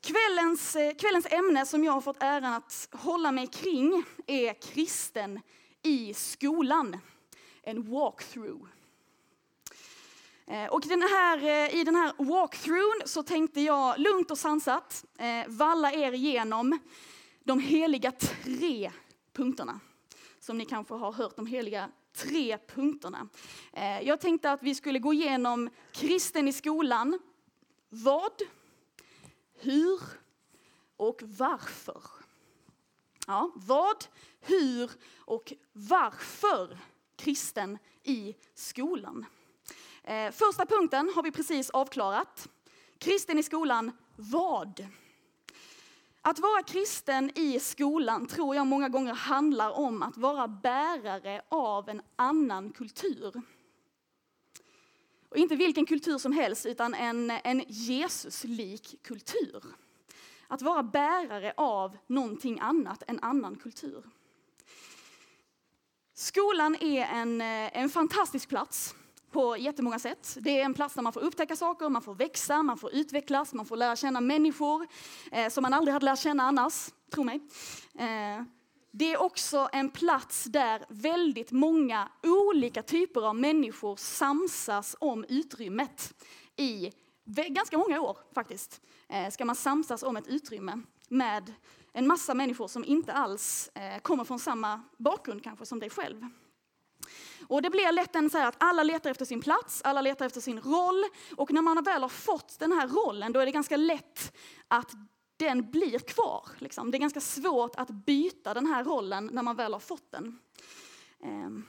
Kvällens, 0.00 0.76
eh, 0.76 0.94
kvällens 0.94 1.26
ämne 1.26 1.66
som 1.66 1.84
jag 1.84 1.92
har 1.92 2.00
fått 2.00 2.22
äran 2.22 2.52
att 2.52 2.88
hålla 2.92 3.32
mig 3.32 3.46
kring 3.46 4.04
är 4.26 4.54
kristen 4.54 5.40
i 5.82 6.14
skolan 6.14 6.98
en 7.62 7.90
walkthrough. 7.90 8.68
Eh, 10.46 10.66
och 10.66 10.80
den 10.80 11.02
här, 11.02 11.38
eh, 11.38 11.80
i 11.80 11.84
den 11.84 11.94
här 11.94 12.12
walkthroughen 12.18 13.08
så 13.08 13.22
tänkte 13.22 13.60
jag 13.60 13.98
lugnt 13.98 14.30
och 14.30 14.38
sansat 14.38 15.04
eh, 15.18 15.44
valla 15.48 15.92
er 15.92 16.12
igenom 16.12 16.78
de 17.44 17.60
heliga 17.60 18.12
tre 18.12 18.92
punkterna. 19.32 19.80
Som 20.40 20.58
ni 20.58 20.64
kanske 20.64 20.94
har 20.94 21.12
hört, 21.12 21.36
de 21.36 21.46
heliga 21.46 21.90
tre 22.16 22.58
punkterna. 22.58 23.28
Jag 24.02 24.20
tänkte 24.20 24.50
att 24.50 24.62
vi 24.62 24.74
skulle 24.74 24.98
gå 24.98 25.12
igenom 25.12 25.70
kristen 25.92 26.48
i 26.48 26.52
skolan. 26.52 27.18
Vad, 27.88 28.42
hur 29.54 30.00
och 30.96 31.22
varför. 31.22 32.02
Ja, 33.26 33.50
vad, 33.54 34.04
hur 34.40 34.90
och 35.18 35.52
varför 35.72 36.78
kristen 37.22 37.78
i 38.02 38.34
skolan. 38.54 39.26
Eh, 40.04 40.30
första 40.30 40.66
punkten 40.66 41.12
har 41.14 41.22
vi 41.22 41.30
precis 41.30 41.70
avklarat. 41.70 42.48
Kristen 42.98 43.38
i 43.38 43.42
skolan, 43.42 43.92
vad? 44.16 44.86
Att 46.22 46.38
vara 46.38 46.62
kristen 46.62 47.30
i 47.34 47.60
skolan 47.60 48.26
tror 48.26 48.56
jag 48.56 48.66
många 48.66 48.88
gånger 48.88 49.14
handlar 49.14 49.70
om 49.70 50.02
att 50.02 50.16
vara 50.16 50.48
bärare 50.48 51.42
av 51.48 51.88
en 51.88 52.02
annan 52.16 52.70
kultur. 52.70 53.42
Och 55.28 55.36
inte 55.36 55.56
vilken 55.56 55.86
kultur 55.86 56.18
som 56.18 56.32
helst, 56.32 56.66
utan 56.66 56.94
en, 56.94 57.30
en 57.30 57.62
Jesuslik 57.68 59.02
kultur. 59.02 59.64
Att 60.48 60.62
vara 60.62 60.82
bärare 60.82 61.54
av 61.56 61.96
någonting 62.06 62.60
annat, 62.60 63.02
en 63.06 63.20
annan 63.20 63.56
kultur. 63.56 64.04
Skolan 66.14 66.76
är 66.80 67.02
en, 67.02 67.40
eh, 67.40 67.78
en 67.78 67.88
fantastisk 67.88 68.48
plats 68.48 68.94
på 69.30 69.56
jättemånga 69.56 69.98
sätt. 69.98 70.36
Det 70.40 70.60
är 70.60 70.64
en 70.64 70.74
plats 70.74 70.94
där 70.94 71.02
man 71.02 71.12
får 71.12 71.20
upptäcka 71.20 71.56
saker, 71.56 71.88
man 71.88 72.02
får 72.02 72.14
växa, 72.14 72.62
man 72.62 72.78
får 72.78 72.94
utvecklas, 72.94 73.54
man 73.54 73.66
får 73.66 73.76
lära 73.76 73.96
känna 73.96 74.20
människor 74.20 74.86
eh, 75.32 75.48
som 75.48 75.62
man 75.62 75.72
aldrig 75.72 75.92
hade 75.92 76.04
lärt 76.04 76.18
känna 76.18 76.42
annars, 76.42 76.90
tro 77.12 77.24
mig. 77.24 77.40
Eh, 77.98 78.44
det 78.90 79.12
är 79.12 79.22
också 79.22 79.68
en 79.72 79.90
plats 79.90 80.44
där 80.44 80.84
väldigt 80.88 81.52
många 81.52 82.08
olika 82.22 82.82
typer 82.82 83.28
av 83.28 83.36
människor 83.36 83.96
samsas 83.96 84.96
om 85.00 85.24
utrymmet 85.28 86.14
i 86.56 86.92
ganska 87.48 87.78
många 87.78 88.00
år 88.00 88.18
faktiskt. 88.34 88.80
Eh, 89.08 89.30
ska 89.30 89.44
man 89.44 89.56
samsas 89.56 90.02
om 90.02 90.16
ett 90.16 90.26
utrymme 90.26 90.80
med 91.08 91.52
en 91.92 92.06
massa 92.06 92.34
människor 92.34 92.68
som 92.68 92.84
inte 92.84 93.12
alls 93.12 93.70
eh, 93.74 94.00
kommer 94.00 94.24
från 94.24 94.38
samma 94.38 94.82
bakgrund 94.98 95.44
kanske 95.44 95.66
som 95.66 95.80
dig 95.80 95.90
själv. 95.90 96.28
Och 97.46 97.62
det 97.62 97.70
blir 97.70 97.92
lätt 97.92 98.16
en 98.16 98.30
så 98.30 98.38
här 98.38 98.46
att 98.46 98.56
alla 98.58 98.82
letar 98.82 99.10
efter 99.10 99.24
sin 99.24 99.40
plats, 99.40 99.82
alla 99.84 100.00
letar 100.00 100.26
efter 100.26 100.40
sin 100.40 100.60
roll. 100.60 101.04
Och 101.36 101.52
när 101.52 101.62
man 101.62 101.84
väl 101.84 102.02
har 102.02 102.08
fått 102.08 102.58
den 102.58 102.72
här 102.72 102.88
rollen, 102.88 103.32
då 103.32 103.40
är 103.40 103.46
det 103.46 103.52
ganska 103.52 103.76
lätt 103.76 104.36
att 104.68 104.90
den 105.36 105.70
blir 105.70 105.98
kvar. 105.98 106.48
Liksom. 106.58 106.90
Det 106.90 106.96
är 106.96 107.00
ganska 107.00 107.20
svårt 107.20 107.76
att 107.76 107.90
byta 107.90 108.54
den 108.54 108.66
här 108.66 108.84
rollen 108.84 109.30
när 109.32 109.42
man 109.42 109.56
väl 109.56 109.72
har 109.72 109.80
fått 109.80 110.10
den. 110.10 110.38
Ehm, 111.22 111.64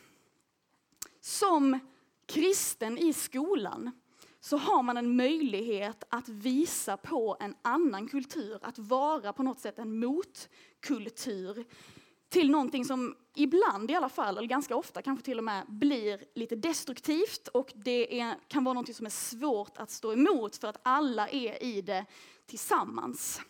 som 1.22 1.80
kristen 2.26 2.98
i 2.98 3.14
skolan 3.14 3.92
så 4.46 4.58
har 4.58 4.84
man 4.84 4.98
en 4.98 5.16
möjlighet 5.16 6.04
att 6.10 6.30
visa 6.30 6.98
på 6.98 7.38
en 7.40 7.56
annan 7.62 8.08
kultur, 8.08 8.60
att 8.62 8.80
vara 8.80 9.34
på 9.34 9.44
något 9.44 9.60
sätt 9.60 9.80
en 9.80 10.00
motkultur 10.00 11.66
till 12.30 12.52
någonting 12.52 12.86
som 12.86 13.16
ibland 13.36 13.92
i 13.92 13.96
alla 13.96 14.10
fall, 14.10 14.38
eller 14.38 14.48
ganska 14.48 14.76
ofta 14.76 15.02
kanske 15.02 15.26
till 15.26 15.38
och 15.38 15.44
med, 15.44 15.66
blir 15.68 16.26
lite 16.36 16.56
destruktivt 16.56 17.48
och 17.48 17.72
det 17.76 18.20
är, 18.20 18.36
kan 18.48 18.64
vara 18.64 18.74
någonting 18.74 18.96
som 18.96 19.06
är 19.06 19.10
svårt 19.10 19.78
att 19.78 19.92
stå 19.92 20.14
emot 20.14 20.58
för 20.58 20.68
att 20.68 20.80
alla 20.84 21.28
är 21.28 21.64
i 21.64 21.82
det 21.82 22.06
tillsammans. 22.46 23.42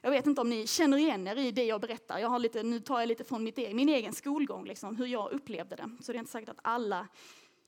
Jag 0.00 0.10
vet 0.10 0.26
inte 0.26 0.40
om 0.40 0.50
ni 0.50 0.66
känner 0.66 0.96
igen 0.96 1.26
er 1.26 1.36
i 1.36 1.50
det 1.50 1.64
jag 1.64 1.80
berättar. 1.80 2.18
Jag 2.18 2.28
har 2.28 2.38
lite, 2.38 2.62
nu 2.62 2.80
tar 2.80 3.00
jag 3.00 3.08
lite 3.08 3.24
från 3.24 3.44
mitt, 3.44 3.58
e-, 3.58 3.74
min 3.74 3.88
egen 3.88 4.12
skolgång, 4.12 4.64
liksom, 4.64 4.96
hur 4.96 5.06
jag 5.06 5.32
upplevde 5.32 5.76
det. 5.76 5.90
Så 6.00 6.12
det 6.12 6.16
är 6.16 6.20
inte 6.20 6.32
säkert 6.32 6.48
att 6.48 6.60
alla 6.62 7.08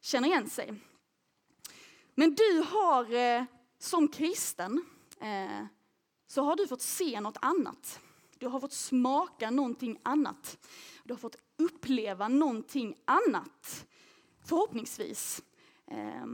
känner 0.00 0.28
igen 0.28 0.50
sig. 0.50 0.74
Men 2.18 2.34
du 2.34 2.60
har 2.66 3.14
eh, 3.14 3.44
som 3.78 4.08
kristen 4.08 4.84
eh, 5.20 5.66
så 6.26 6.42
har 6.42 6.56
du 6.56 6.66
fått 6.66 6.82
se 6.82 7.20
något 7.20 7.36
annat. 7.40 8.00
Du 8.38 8.46
har 8.46 8.60
fått 8.60 8.72
smaka 8.72 9.50
någonting 9.50 9.98
annat. 10.02 10.68
Du 11.04 11.12
har 11.12 11.18
fått 11.18 11.36
uppleva 11.56 12.28
någonting 12.28 12.96
annat. 13.04 13.86
Förhoppningsvis. 14.44 15.42
Eh, 15.86 16.26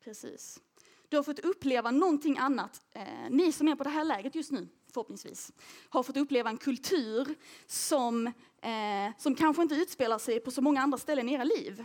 Precis. 0.00 0.60
Du 1.08 1.16
har 1.16 1.24
fått 1.24 1.38
uppleva 1.38 1.90
någonting 1.90 2.38
annat. 2.38 2.82
Eh, 2.90 3.30
ni 3.30 3.52
som 3.52 3.68
är 3.68 3.76
på 3.76 3.84
det 3.84 3.90
här 3.90 4.04
läget 4.04 4.34
just 4.34 4.50
nu, 4.50 4.68
förhoppningsvis, 4.90 5.52
har 5.88 6.02
fått 6.02 6.16
uppleva 6.16 6.50
en 6.50 6.56
kultur 6.56 7.34
som, 7.66 8.26
eh, 8.62 9.12
som 9.18 9.34
kanske 9.34 9.62
inte 9.62 9.74
utspelar 9.74 10.18
sig 10.18 10.40
på 10.40 10.50
så 10.50 10.62
många 10.62 10.80
andra 10.80 10.98
ställen 10.98 11.28
i 11.28 11.32
era 11.32 11.44
liv. 11.44 11.84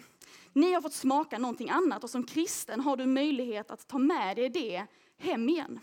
Ni 0.54 0.74
har 0.74 0.82
fått 0.82 0.94
smaka 0.94 1.38
någonting 1.38 1.70
annat 1.70 2.04
och 2.04 2.10
som 2.10 2.24
kristen 2.24 2.80
har 2.80 2.98
du 2.98 3.06
möjlighet 3.06 3.72
att 3.72 3.88
ta 3.88 3.98
med 3.98 4.36
dig 4.36 4.50
det 4.50 4.86
hem 5.18 5.50
igen. 5.50 5.80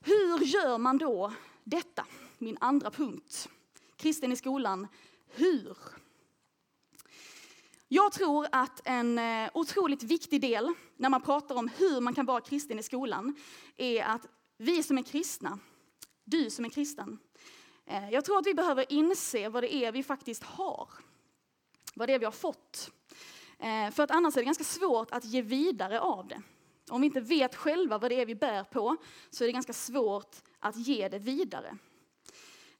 Hur 0.00 0.44
gör 0.44 0.78
man 0.78 0.98
då 0.98 1.32
detta? 1.64 2.06
Min 2.38 2.56
andra 2.60 2.90
punkt. 2.90 3.48
Kristen 3.96 4.32
i 4.32 4.36
skolan. 4.36 4.88
Hur? 5.26 5.76
Jag 7.88 8.12
tror 8.12 8.46
att 8.52 8.80
en 8.84 9.18
eh, 9.18 9.50
otroligt 9.54 10.02
viktig 10.02 10.40
del 10.40 10.74
när 10.96 11.08
man 11.08 11.22
pratar 11.22 11.54
om 11.54 11.70
hur 11.76 12.00
man 12.00 12.14
kan 12.14 12.26
vara 12.26 12.40
kristen 12.40 12.78
i 12.78 12.82
skolan 12.82 13.34
är 13.76 14.04
att 14.04 14.26
vi 14.62 14.82
som 14.82 14.98
är 14.98 15.02
kristna, 15.02 15.58
du 16.24 16.50
som 16.50 16.64
är 16.64 16.68
kristen, 16.68 17.18
eh, 17.86 18.10
jag 18.10 18.24
tror 18.24 18.38
att 18.38 18.46
vi 18.46 18.54
behöver 18.54 18.92
inse 18.92 19.48
vad 19.48 19.62
det 19.62 19.74
är 19.74 19.92
vi 19.92 20.02
faktiskt 20.02 20.42
har. 20.42 20.88
Vad 21.94 22.08
det 22.08 22.14
är 22.14 22.18
vi 22.18 22.24
har 22.24 22.32
fått. 22.32 22.90
Eh, 23.58 23.90
för 23.90 24.02
att 24.02 24.10
annars 24.10 24.36
är 24.36 24.40
det 24.40 24.44
ganska 24.44 24.64
svårt 24.64 25.10
att 25.10 25.24
ge 25.24 25.42
vidare 25.42 26.00
av 26.00 26.28
det. 26.28 26.42
Om 26.90 27.00
vi 27.00 27.06
inte 27.06 27.20
vet 27.20 27.54
själva 27.54 27.98
vad 27.98 28.10
det 28.10 28.20
är 28.20 28.26
vi 28.26 28.34
bär 28.34 28.64
på 28.64 28.96
så 29.30 29.44
är 29.44 29.46
det 29.46 29.52
ganska 29.52 29.72
svårt 29.72 30.36
att 30.58 30.76
ge 30.76 31.08
det 31.08 31.18
vidare. 31.18 31.78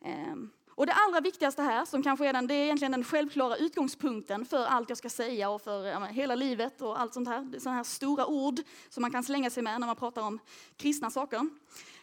Eh, 0.01 0.37
och 0.75 0.87
det 0.87 0.93
allra 0.93 1.21
viktigaste 1.21 1.63
här, 1.63 1.85
som 1.85 2.03
kanske 2.03 2.29
är 2.29 2.33
den, 2.33 2.47
det 2.47 2.55
är 2.55 2.65
egentligen 2.65 2.93
den 2.93 3.05
självklara 3.05 3.57
utgångspunkten 3.57 4.45
för 4.45 4.67
allt 4.67 4.89
jag 4.89 4.99
ska 4.99 5.11
säga 5.11 5.51
och 5.51 5.63
för 5.63 5.87
ja, 5.87 6.05
hela 6.05 6.35
livet 6.35 6.83
och 6.83 7.01
allt 7.01 7.15
sånt 7.15 7.29
här. 7.29 7.59
Sådana 7.59 7.77
här 7.77 7.85
stora 7.85 8.27
ord 8.27 8.61
som 8.89 9.01
man 9.01 9.11
kan 9.11 9.25
slänga 9.25 9.51
sig 9.51 9.63
med 9.63 9.81
när 9.81 9.87
man 9.87 9.97
pratar 9.97 10.23
om 10.23 10.39
kristna 10.77 11.11
saker. 11.11 11.39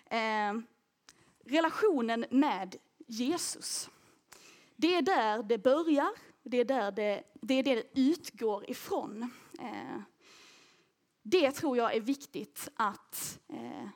Eh, 0.05 0.53
relationen 1.45 2.25
med 2.29 2.75
Jesus. 3.07 3.89
Det 4.75 4.95
är 4.95 5.01
där 5.01 5.43
det 5.43 5.57
börjar, 5.57 6.09
det 6.43 6.57
är 6.57 6.65
där 6.65 6.91
det, 6.91 7.23
det, 7.33 7.53
är 7.53 7.63
det, 7.63 7.75
det 7.75 8.01
utgår 8.01 8.69
ifrån. 8.69 9.31
Eh, 9.59 10.01
det 11.21 11.51
tror 11.51 11.77
jag 11.77 11.95
är 11.95 12.01
viktigt 12.01 12.69
att 12.75 13.39
eh, 13.47 13.89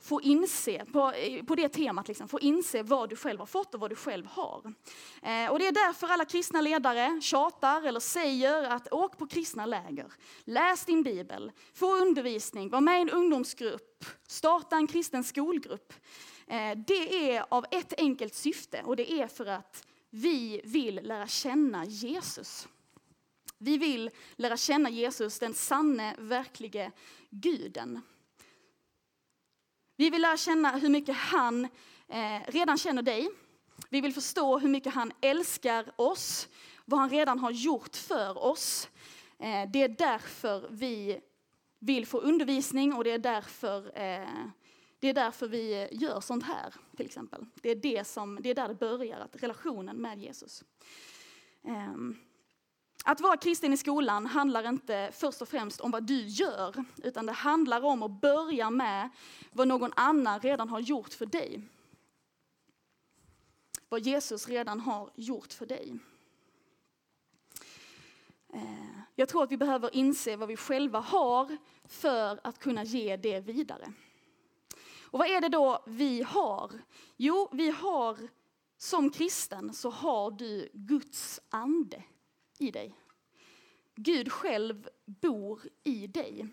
få 0.00 0.20
inse, 0.22 0.84
på, 0.92 1.12
eh, 1.12 1.44
på 1.44 1.54
det 1.54 1.68
temat, 1.68 2.08
liksom, 2.08 2.28
få 2.28 2.40
inse 2.40 2.82
vad 2.82 3.10
du 3.10 3.16
själv 3.16 3.38
har 3.38 3.46
fått 3.46 3.74
och 3.74 3.80
vad 3.80 3.90
du 3.90 3.96
själv 3.96 4.26
har. 4.26 4.74
Eh, 5.22 5.50
och 5.50 5.58
det 5.58 5.66
är 5.66 5.72
därför 5.72 6.06
alla 6.06 6.24
kristna 6.24 6.60
ledare 6.60 7.20
tjatar 7.20 7.82
eller 7.82 8.00
säger 8.00 8.64
att 8.64 8.92
åk 8.92 9.18
på 9.18 9.26
kristna 9.26 9.66
läger, 9.66 10.12
läs 10.44 10.84
din 10.84 11.02
bibel, 11.02 11.52
få 11.74 11.96
undervisning, 11.96 12.68
var 12.70 12.80
med 12.80 12.98
i 12.98 13.02
en 13.02 13.10
ungdomsgrupp, 13.10 14.04
starta 14.26 14.76
en 14.76 14.86
kristen 14.86 15.24
skolgrupp. 15.24 15.92
Eh, 16.46 16.78
det 16.86 17.32
är 17.32 17.44
av 17.48 17.66
ett 17.70 17.94
enkelt 17.98 18.34
syfte 18.34 18.82
och 18.84 18.96
det 18.96 19.12
är 19.12 19.26
för 19.26 19.46
att 19.46 19.86
vi 20.10 20.60
vill 20.64 21.00
lära 21.02 21.26
känna 21.26 21.84
Jesus. 21.84 22.68
Vi 23.58 23.78
vill 23.78 24.10
lära 24.36 24.56
känna 24.56 24.90
Jesus, 24.90 25.38
den 25.38 25.54
sanne, 25.54 26.14
verklige 26.18 26.92
guden. 27.30 28.00
Vi 30.00 30.10
vill 30.10 30.22
lära 30.22 30.36
känna 30.36 30.70
hur 30.70 30.88
mycket 30.88 31.16
han 31.16 31.64
eh, 32.08 32.40
redan 32.46 32.78
känner 32.78 33.02
dig. 33.02 33.28
Vi 33.88 34.00
vill 34.00 34.12
förstå 34.12 34.58
hur 34.58 34.68
mycket 34.68 34.94
han 34.94 35.12
älskar 35.20 35.92
oss, 35.96 36.48
vad 36.84 37.00
han 37.00 37.10
redan 37.10 37.38
har 37.38 37.50
gjort 37.50 37.96
för 37.96 38.38
oss. 38.38 38.88
Eh, 39.38 39.70
det 39.70 39.82
är 39.82 39.88
därför 39.88 40.68
vi 40.70 41.20
vill 41.78 42.06
få 42.06 42.18
undervisning 42.18 42.94
och 42.94 43.04
det 43.04 43.10
är 43.10 43.18
därför, 43.18 43.86
eh, 43.86 44.28
det 44.98 45.08
är 45.08 45.14
därför 45.14 45.48
vi 45.48 45.88
gör 45.92 46.20
sånt 46.20 46.44
här, 46.44 46.74
till 46.96 47.06
exempel. 47.06 47.46
Det 47.54 47.70
är, 47.70 47.76
det 47.76 48.06
som, 48.06 48.38
det 48.42 48.50
är 48.50 48.54
där 48.54 48.68
det 48.68 48.74
börjar, 48.74 49.20
att 49.20 49.42
relationen 49.42 49.96
med 49.96 50.18
Jesus. 50.18 50.64
Um, 51.62 52.18
att 53.04 53.20
vara 53.20 53.36
kristen 53.36 53.72
i 53.72 53.76
skolan 53.76 54.26
handlar 54.26 54.68
inte 54.68 55.10
först 55.12 55.42
och 55.42 55.48
främst 55.48 55.80
om 55.80 55.90
vad 55.90 56.02
du 56.02 56.26
gör, 56.26 56.84
utan 56.96 57.26
det 57.26 57.32
handlar 57.32 57.84
om 57.84 58.02
att 58.02 58.20
börja 58.20 58.70
med 58.70 59.10
vad 59.52 59.68
någon 59.68 59.92
annan 59.96 60.40
redan 60.40 60.68
har 60.68 60.80
gjort 60.80 61.12
för 61.12 61.26
dig. 61.26 61.62
Vad 63.88 64.00
Jesus 64.00 64.48
redan 64.48 64.80
har 64.80 65.10
gjort 65.14 65.52
för 65.52 65.66
dig. 65.66 65.98
Eh, 68.52 69.00
jag 69.14 69.28
tror 69.28 69.42
att 69.42 69.52
vi 69.52 69.56
behöver 69.56 69.96
inse 69.96 70.36
vad 70.36 70.48
vi 70.48 70.56
själva 70.56 71.00
har 71.00 71.56
för 71.84 72.40
att 72.44 72.58
kunna 72.58 72.84
ge 72.84 73.16
det 73.16 73.40
vidare. 73.40 73.92
Och 75.02 75.18
vad 75.18 75.28
är 75.28 75.40
det 75.40 75.48
då 75.48 75.82
vi 75.86 76.22
har? 76.22 76.70
Jo, 77.16 77.48
vi 77.52 77.70
har 77.70 78.28
som 78.76 79.10
kristen 79.10 79.74
så 79.74 79.90
har 79.90 80.30
du 80.30 80.70
Guds 80.72 81.40
ande 81.48 82.02
i 82.58 82.70
dig. 82.70 82.94
Gud 83.94 84.32
själv 84.32 84.88
bor 85.04 85.60
i 85.84 86.06
dig. 86.06 86.46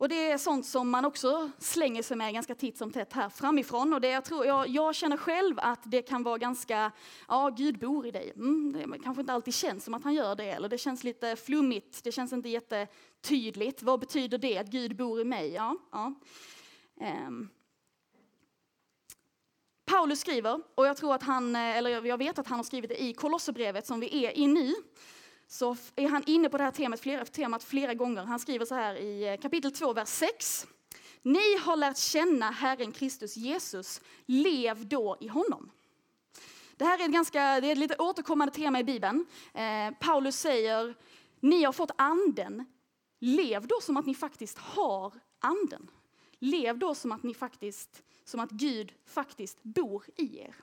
Och 0.00 0.08
det 0.08 0.30
är 0.30 0.38
sånt 0.38 0.66
som 0.66 0.90
man 0.90 1.04
också 1.04 1.50
slänger 1.58 2.02
sig 2.02 2.16
med 2.16 2.34
ganska 2.34 2.54
titt 2.54 2.78
som 2.78 2.90
tätt 2.90 3.12
här 3.12 3.28
framifrån. 3.28 3.92
Och 3.94 4.00
det 4.00 4.08
jag, 4.08 4.24
tror, 4.24 4.46
jag, 4.46 4.68
jag 4.68 4.94
känner 4.94 5.16
själv 5.16 5.58
att 5.58 5.80
det 5.84 6.02
kan 6.02 6.22
vara 6.22 6.38
ganska, 6.38 6.92
ja 7.28 7.50
Gud 7.56 7.78
bor 7.78 8.06
i 8.06 8.10
dig. 8.10 8.32
Mm, 8.36 8.72
det 8.72 8.98
kanske 8.98 9.20
inte 9.20 9.32
alltid 9.32 9.54
känns 9.54 9.84
som 9.84 9.94
att 9.94 10.04
han 10.04 10.14
gör 10.14 10.34
det, 10.34 10.50
eller 10.50 10.68
det 10.68 10.78
känns 10.78 11.04
lite 11.04 11.36
flummigt, 11.36 12.04
det 12.04 12.12
känns 12.12 12.32
inte 12.32 12.48
jättetydligt. 12.48 13.82
Vad 13.82 14.00
betyder 14.00 14.38
det 14.38 14.58
att 14.58 14.66
Gud 14.66 14.96
bor 14.96 15.20
i 15.20 15.24
mig? 15.24 15.52
Ja, 15.52 15.76
ja. 15.92 16.14
Um. 17.26 17.48
Paulus 19.90 20.20
skriver, 20.20 20.60
och 20.74 20.86
jag 20.86 20.96
tror 20.96 21.14
att 21.14 21.22
han, 21.22 21.56
eh, 21.56 21.76
eller 21.76 22.06
jag 22.06 22.18
vet 22.18 22.38
att 22.38 22.46
han 22.46 22.58
har 22.58 22.64
skrivit 22.64 22.90
det 22.90 23.02
i 23.02 23.12
Kolosserbrevet 23.12 23.86
som 23.86 24.00
vi 24.00 24.24
är 24.24 24.38
i 24.38 24.46
nu, 24.46 24.74
så 25.46 25.76
är 25.96 26.08
han 26.08 26.22
inne 26.26 26.48
på 26.48 26.58
det 26.58 26.64
här 26.64 26.70
temat 26.70 27.00
flera, 27.00 27.24
temat 27.24 27.64
flera 27.64 27.94
gånger. 27.94 28.24
Han 28.24 28.38
skriver 28.38 28.64
så 28.64 28.74
här 28.74 28.94
i 28.94 29.28
eh, 29.28 29.36
kapitel 29.36 29.72
2, 29.72 29.92
vers 29.92 30.08
6. 30.08 30.66
Ni 31.22 31.56
har 31.56 31.76
lärt 31.76 31.96
känna 31.96 32.50
Herren 32.50 32.92
Kristus 32.92 33.36
Jesus, 33.36 34.00
lev 34.26 34.88
då 34.88 35.16
i 35.20 35.28
honom. 35.28 35.70
Det 36.76 36.84
här 36.84 36.98
är 36.98 37.04
ett, 37.04 37.12
ganska, 37.12 37.60
det 37.60 37.66
är 37.66 37.72
ett 37.72 37.78
lite 37.78 37.96
återkommande 37.96 38.54
tema 38.54 38.80
i 38.80 38.84
Bibeln. 38.84 39.26
Eh, 39.54 39.94
Paulus 40.00 40.40
säger, 40.40 40.94
ni 41.40 41.64
har 41.64 41.72
fått 41.72 41.90
anden, 41.96 42.64
lev 43.18 43.66
då 43.66 43.80
som 43.80 43.96
att 43.96 44.06
ni 44.06 44.14
faktiskt 44.14 44.58
har 44.58 45.12
anden. 45.40 45.90
Lev 46.38 46.78
då 46.78 46.94
som 46.94 47.12
att, 47.12 47.22
ni 47.22 47.34
faktiskt, 47.34 48.02
som 48.30 48.40
att 48.40 48.50
Gud 48.50 48.92
faktiskt 49.06 49.62
bor 49.62 50.04
i 50.16 50.38
er. 50.38 50.54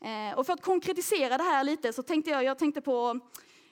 Eh, 0.00 0.38
och 0.38 0.46
för 0.46 0.52
att 0.52 0.62
konkretisera 0.62 1.38
det 1.38 1.44
här 1.44 1.64
lite 1.64 1.92
så 1.92 2.02
tänkte 2.02 2.30
jag, 2.30 2.44
jag 2.44 2.58
tänkte 2.58 2.80
på 2.80 3.20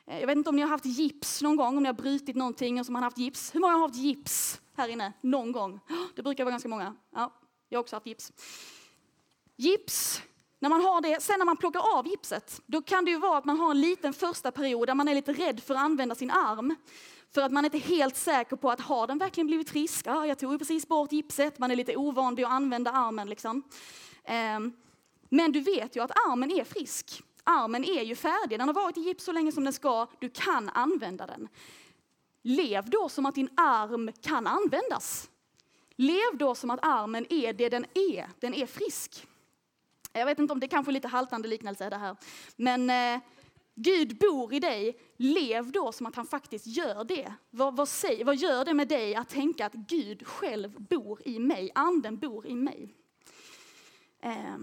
eh, 0.07 0.21
jag 0.21 0.27
vet 0.27 0.37
inte 0.37 0.51
om 0.51 0.57
ni 0.57 0.63
har 0.63 0.69
haft 0.69 0.85
gips 0.85 1.43
någon 1.43 1.57
gång, 1.57 1.77
om 1.77 1.83
ni 1.83 1.87
har 1.87 1.95
brutit 1.95 2.37
någonting 2.37 2.81
och 2.81 2.87
som 2.87 2.95
har 2.95 3.03
haft 3.03 3.19
gips. 3.19 3.55
Hur 3.55 3.61
många 3.61 3.73
har 3.73 3.81
haft 3.81 3.97
gips 3.97 4.61
här 4.77 4.89
inne 4.89 5.13
någon 5.21 5.53
gång? 5.53 5.81
Oh, 5.89 6.07
det 6.17 6.23
brukar 6.23 6.45
vara 6.45 6.51
ganska 6.51 6.69
många. 6.69 6.97
Ja, 7.15 7.33
jag 7.69 7.79
har 7.79 7.83
också 7.83 7.97
haft 7.97 8.07
gips. 8.07 8.33
Gips, 9.57 10.23
när 10.59 10.69
man 10.69 10.81
har 10.81 11.01
det, 11.01 11.23
sen 11.23 11.39
när 11.39 11.47
man 11.47 11.57
plockar 11.57 11.99
av 11.99 12.07
gipset, 12.07 12.61
då 12.67 12.83
kan 12.83 13.05
det 13.05 13.11
ju 13.11 13.19
vara 13.19 13.39
att 13.39 13.45
man 13.45 13.59
har 13.59 13.71
en 13.71 13.81
liten 13.81 14.13
första 14.13 14.53
period 14.53 14.89
där 14.89 14.95
man 14.95 15.09
är 15.09 15.15
lite 15.15 15.33
rädd 15.33 15.61
för 15.61 15.75
att 15.75 15.81
använda 15.81 16.15
sin 16.15 16.31
arm. 16.31 16.75
För 17.35 17.43
att 17.43 17.53
man 17.53 17.65
inte 17.65 17.79
är 17.79 17.81
helt 17.81 18.17
säker 18.17 18.57
på 18.57 18.71
att 18.71 18.81
har 18.81 19.07
den 19.07 19.19
verkligen 19.19 19.47
blivit 19.47 19.71
frisk? 19.71 20.07
Ah, 20.07 20.27
jag 20.27 20.39
tog 20.39 20.53
ju 20.53 20.59
precis 20.59 20.89
bort 20.89 21.13
gipset, 21.13 21.59
man 21.59 21.71
är 21.71 21.77
lite 21.77 21.97
ovan 21.97 22.35
vid 22.35 22.45
att 22.45 22.53
använda 22.53 22.91
armen. 22.91 23.29
Liksom. 23.29 23.63
Ehm, 24.25 24.73
men 25.29 25.53
du 25.53 25.61
vet 25.61 25.97
ju 25.97 26.03
att 26.03 26.11
armen 26.11 26.51
är 26.51 26.65
frisk 26.65 27.23
armen 27.49 27.85
är 27.85 28.03
ju 28.03 28.15
färdig, 28.15 28.59
den 28.59 28.69
har 28.69 28.75
varit 28.75 28.97
i 28.97 29.01
gips 29.01 29.25
så 29.25 29.33
länge 29.33 29.53
som 29.53 29.65
den 29.65 29.73
ska, 29.73 30.07
du 30.19 30.29
kan 30.29 30.69
använda 30.69 31.27
den. 31.27 31.49
Lev 32.43 32.91
då 32.91 33.09
som 33.09 33.27
att 33.27 33.35
din 33.35 33.49
arm 33.57 34.11
kan 34.21 34.47
användas. 34.47 35.31
Lev 35.97 36.37
då 36.39 36.55
som 36.55 36.71
att 36.71 36.81
armen 36.83 37.27
är 37.33 37.53
det 37.53 37.69
den 37.69 37.87
är, 37.95 38.29
den 38.41 38.55
är 38.55 38.67
frisk. 38.67 39.27
Jag 40.13 40.27
vet 40.27 40.39
inte 40.39 40.53
om 40.53 40.61
det 40.61 40.69
kanske 40.69 40.91
är 40.91 40.95
lite 40.95 41.09
haltande 41.09 41.49
liknelse 41.49 41.91
det 41.91 41.97
här, 41.97 42.17
men 42.57 42.91
eh, 42.91 43.21
Gud 43.81 44.19
bor 44.19 44.55
i 44.55 44.61
dig, 44.61 44.99
lev 45.17 45.73
då 45.73 45.93
som 45.93 46.07
att 46.07 46.17
han 46.17 46.27
faktiskt 46.27 46.67
gör 46.67 47.05
det. 47.05 47.33
Vad, 47.51 47.77
vad, 47.77 47.89
säger, 47.89 48.25
vad 48.25 48.37
gör 48.37 48.65
det 48.65 48.75
med 48.75 48.89
dig 48.89 49.15
att 49.15 49.29
tänka 49.29 49.67
att 49.67 49.75
Gud 49.75 50.27
själv 50.27 50.81
bor 50.81 51.23
i 51.25 51.39
mig, 51.39 51.71
anden 51.75 52.19
bor 52.19 52.47
i 52.47 52.55
mig? 52.55 52.95
Eh, 54.21 54.57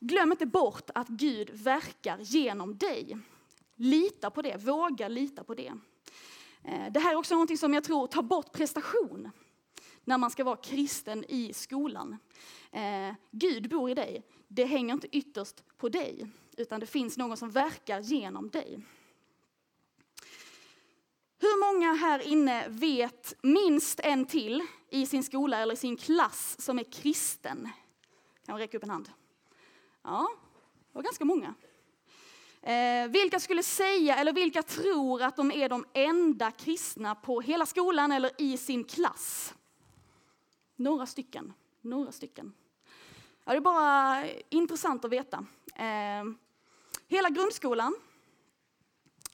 glöm 0.00 0.32
inte 0.32 0.46
bort 0.46 0.90
att 0.94 1.08
Gud 1.08 1.50
verkar 1.50 2.18
genom 2.18 2.78
dig. 2.78 3.18
Lita 3.76 4.30
på 4.30 4.42
det, 4.42 4.56
våga 4.56 5.08
lita 5.08 5.44
på 5.44 5.54
det. 5.54 5.72
Eh, 6.64 6.92
det 6.92 7.00
här 7.00 7.12
är 7.12 7.16
också 7.16 7.36
något 7.36 7.58
som 7.58 7.74
jag 7.74 7.84
tror 7.84 8.06
tar 8.06 8.22
bort 8.22 8.52
prestation 8.52 9.30
när 10.04 10.18
man 10.18 10.30
ska 10.30 10.44
vara 10.44 10.56
kristen 10.56 11.24
i 11.28 11.52
skolan. 11.52 12.16
Eh, 12.72 13.14
Gud 13.30 13.68
bor 13.68 13.90
i 13.90 13.94
dig. 13.94 14.22
Det 14.48 14.64
hänger 14.64 14.94
inte 14.94 15.16
ytterst 15.16 15.64
på 15.78 15.88
dig, 15.88 16.26
utan 16.56 16.80
det 16.80 16.86
finns 16.86 17.16
någon 17.16 17.36
som 17.36 17.50
verkar 17.50 18.00
genom 18.00 18.50
dig. 18.50 18.80
Hur 21.38 21.72
många 21.72 21.94
här 21.94 22.18
inne 22.28 22.68
vet 22.68 23.34
minst 23.42 24.00
en 24.00 24.26
till 24.26 24.66
i 24.90 25.06
sin 25.06 25.24
skola 25.24 25.58
eller 25.58 25.74
i 25.74 25.76
sin 25.76 25.96
klass 25.96 26.56
som 26.60 26.78
är 26.78 26.84
kristen? 26.84 27.68
Kan 28.46 28.52
man 28.52 28.58
räcka 28.58 28.76
upp 28.76 28.82
en 28.82 28.90
hand? 28.90 29.10
Ja, 30.02 30.28
det 30.92 30.98
var 30.98 31.02
ganska 31.02 31.24
många. 31.24 31.54
Eh, 32.62 33.08
vilka 33.08 33.40
skulle 33.40 33.62
säga, 33.62 34.16
eller 34.16 34.32
vilka 34.32 34.62
tror 34.62 35.22
att 35.22 35.36
de 35.36 35.52
är 35.52 35.68
de 35.68 35.84
enda 35.92 36.50
kristna 36.50 37.14
på 37.14 37.40
hela 37.40 37.66
skolan 37.66 38.12
eller 38.12 38.30
i 38.38 38.56
sin 38.56 38.84
klass? 38.84 39.54
Några 40.76 41.06
stycken. 41.06 41.52
Några 41.80 42.12
stycken. 42.12 42.52
Ja, 43.44 43.52
det 43.52 43.58
är 43.58 43.60
bara 43.60 44.24
intressant 44.48 45.04
att 45.04 45.12
veta. 45.12 45.46
Eh, 45.76 46.24
hela 47.08 47.30
grundskolan 47.30 47.94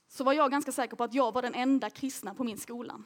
så 0.08 0.24
var 0.24 0.32
jag 0.32 0.50
ganska 0.50 0.72
säker 0.72 0.96
på 0.96 1.04
att 1.04 1.14
jag 1.14 1.32
var 1.32 1.42
den 1.42 1.54
enda 1.54 1.90
kristna 1.90 2.34
på 2.34 2.44
min 2.44 2.58
skola. 2.58 3.02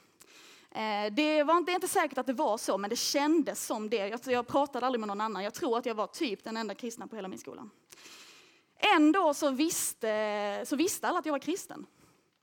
Eh, 0.70 1.12
det, 1.12 1.42
var 1.42 1.56
inte, 1.56 1.70
det 1.70 1.72
är 1.72 1.74
inte 1.74 1.88
säkert 1.88 2.18
att 2.18 2.26
det 2.26 2.32
var 2.32 2.58
så, 2.58 2.78
men 2.78 2.90
det 2.90 2.96
kändes 2.96 3.66
som 3.66 3.90
det. 3.90 3.96
Jag, 3.96 4.12
alltså, 4.12 4.30
jag 4.30 4.46
pratade 4.46 4.86
aldrig 4.86 5.00
med 5.00 5.08
någon 5.08 5.20
annan. 5.20 5.44
Jag 5.44 5.54
tror 5.54 5.78
att 5.78 5.86
jag 5.86 5.94
var 5.94 6.06
typ 6.06 6.44
den 6.44 6.56
enda 6.56 6.74
kristna 6.74 7.06
på 7.06 7.16
hela 7.16 7.28
min 7.28 7.38
skola. 7.38 7.68
Ändå 8.96 9.34
så 9.34 9.50
visste, 9.50 10.64
så 10.66 10.76
visste 10.76 11.08
alla 11.08 11.18
att 11.18 11.26
jag 11.26 11.32
var 11.32 11.38
kristen. 11.38 11.86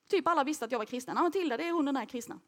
Typ 0.10 0.28
alla 0.28 0.44
visste 0.44 0.66
att 0.66 0.72
jag 0.72 0.80
var 0.80 0.86
kristen. 0.86 1.16
Ja, 1.18 1.24
Matilda, 1.24 1.58
det 1.58 1.68
är 1.68 1.72
hon 1.72 1.86
den 1.86 1.96
här 1.96 2.06
kristna. 2.06 2.40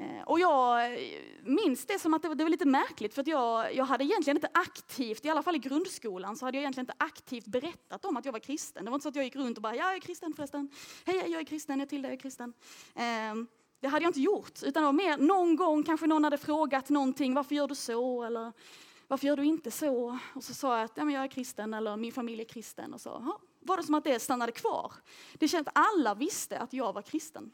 Eh, 0.00 0.22
och 0.22 0.40
jag 0.40 0.84
eh, 0.84 1.00
minns 1.42 1.86
det 1.86 1.98
som 1.98 2.14
att 2.14 2.22
det 2.22 2.28
var, 2.28 2.34
det 2.34 2.44
var 2.44 2.50
lite 2.50 2.64
märkligt 2.64 3.14
för 3.14 3.20
att 3.20 3.26
jag, 3.26 3.74
jag 3.74 3.84
hade 3.84 4.04
egentligen 4.04 4.36
inte 4.36 4.50
aktivt, 4.54 5.24
i 5.24 5.28
alla 5.28 5.42
fall 5.42 5.56
i 5.56 5.58
grundskolan, 5.58 6.36
så 6.36 6.44
hade 6.44 6.56
jag 6.56 6.62
egentligen 6.62 6.82
inte 6.82 7.04
aktivt 7.04 7.46
berättat 7.46 8.04
om 8.04 8.16
att 8.16 8.24
jag 8.24 8.32
var 8.32 8.40
kristen. 8.40 8.84
Det 8.84 8.90
var 8.90 8.96
inte 8.96 9.02
så 9.02 9.08
att 9.08 9.16
jag 9.16 9.24
gick 9.24 9.36
runt 9.36 9.58
och 9.58 9.62
bara, 9.62 9.76
ja, 9.76 9.84
jag 9.84 9.94
är 9.94 10.00
kristen 10.00 10.32
förresten. 10.34 10.68
Hej, 11.06 11.24
jag 11.26 11.40
är 11.40 11.44
kristen, 11.44 11.80
jag 11.80 11.88
till 11.88 12.02
dig, 12.02 12.10
jag 12.10 12.16
är 12.16 12.20
kristen. 12.20 12.52
Ehm, 12.94 13.46
det 13.80 13.88
hade 13.88 14.04
jag 14.04 14.08
inte 14.08 14.20
gjort, 14.20 14.62
utan 14.62 14.82
det 14.82 14.86
var 14.86 14.92
mer 14.92 15.18
någon 15.18 15.56
gång 15.56 15.82
kanske 15.82 16.06
någon 16.06 16.24
hade 16.24 16.38
frågat 16.38 16.88
någonting, 16.88 17.34
varför 17.34 17.54
gör 17.54 17.68
du 17.68 17.74
så? 17.74 18.22
Eller 18.22 18.52
varför 19.08 19.26
gör 19.26 19.36
du 19.36 19.44
inte 19.44 19.70
så? 19.70 20.18
Och 20.34 20.44
så 20.44 20.54
sa 20.54 20.76
jag 20.76 20.84
att 20.84 20.92
ja, 20.96 21.04
men 21.04 21.14
jag 21.14 21.24
är 21.24 21.28
kristen 21.28 21.74
eller 21.74 21.96
min 21.96 22.12
familj 22.12 22.40
är 22.40 22.44
kristen. 22.44 22.94
Och 22.94 23.00
så 23.00 23.38
var 23.60 23.76
det 23.76 23.82
som 23.82 23.94
att 23.94 24.04
det 24.04 24.20
stannade 24.20 24.52
kvar. 24.52 24.92
Det 25.34 25.48
känns 25.48 25.66
att 25.66 25.78
alla 25.92 26.14
visste 26.14 26.58
att 26.58 26.72
jag 26.72 26.92
var 26.92 27.02
kristen. 27.02 27.52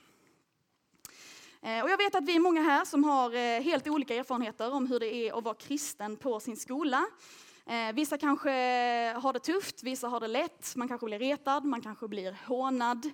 Eh, 1.66 1.82
och 1.82 1.90
jag 1.90 1.98
vet 1.98 2.14
att 2.14 2.24
vi 2.24 2.36
är 2.36 2.40
många 2.40 2.62
här 2.62 2.84
som 2.84 3.04
har 3.04 3.34
eh, 3.34 3.62
helt 3.62 3.88
olika 3.88 4.14
erfarenheter 4.14 4.72
om 4.72 4.86
hur 4.86 5.00
det 5.00 5.14
är 5.14 5.38
att 5.38 5.44
vara 5.44 5.54
kristen 5.54 6.16
på 6.16 6.40
sin 6.40 6.56
skola. 6.56 7.06
Eh, 7.66 7.92
vissa 7.94 8.18
kanske 8.18 8.50
har 9.12 9.32
det 9.32 9.38
tufft, 9.38 9.82
vissa 9.82 10.08
har 10.08 10.20
det 10.20 10.28
lätt, 10.28 10.76
man 10.76 10.88
kanske 10.88 11.06
blir 11.06 11.18
retad, 11.18 11.64
man 11.64 11.80
kanske 11.80 12.08
blir 12.08 12.36
hånad. 12.46 13.10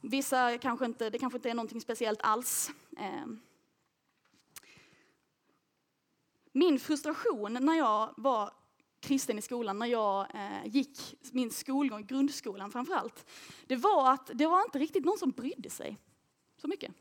Vissa 0.00 0.58
kanske 0.58 0.84
inte, 0.84 1.10
det 1.10 1.18
kanske 1.18 1.36
inte 1.36 1.50
är 1.50 1.54
någonting 1.54 1.80
speciellt 1.80 2.22
alls. 2.22 2.70
Min 6.52 6.78
frustration 6.78 7.58
när 7.60 7.74
jag 7.74 8.14
var 8.16 8.50
kristen 9.00 9.38
i 9.38 9.42
skolan, 9.42 9.78
när 9.78 9.86
jag 9.86 10.26
gick 10.64 11.14
min 11.32 11.50
skolgång, 11.50 12.06
grundskolan 12.06 12.70
framförallt, 12.70 13.30
det 13.66 13.76
var 13.76 14.12
att 14.12 14.30
det 14.34 14.46
var 14.46 14.62
inte 14.62 14.78
riktigt 14.78 15.04
någon 15.04 15.18
som 15.18 15.30
brydde 15.30 15.70
sig 15.70 15.98
så 16.56 16.68
mycket. 16.68 16.92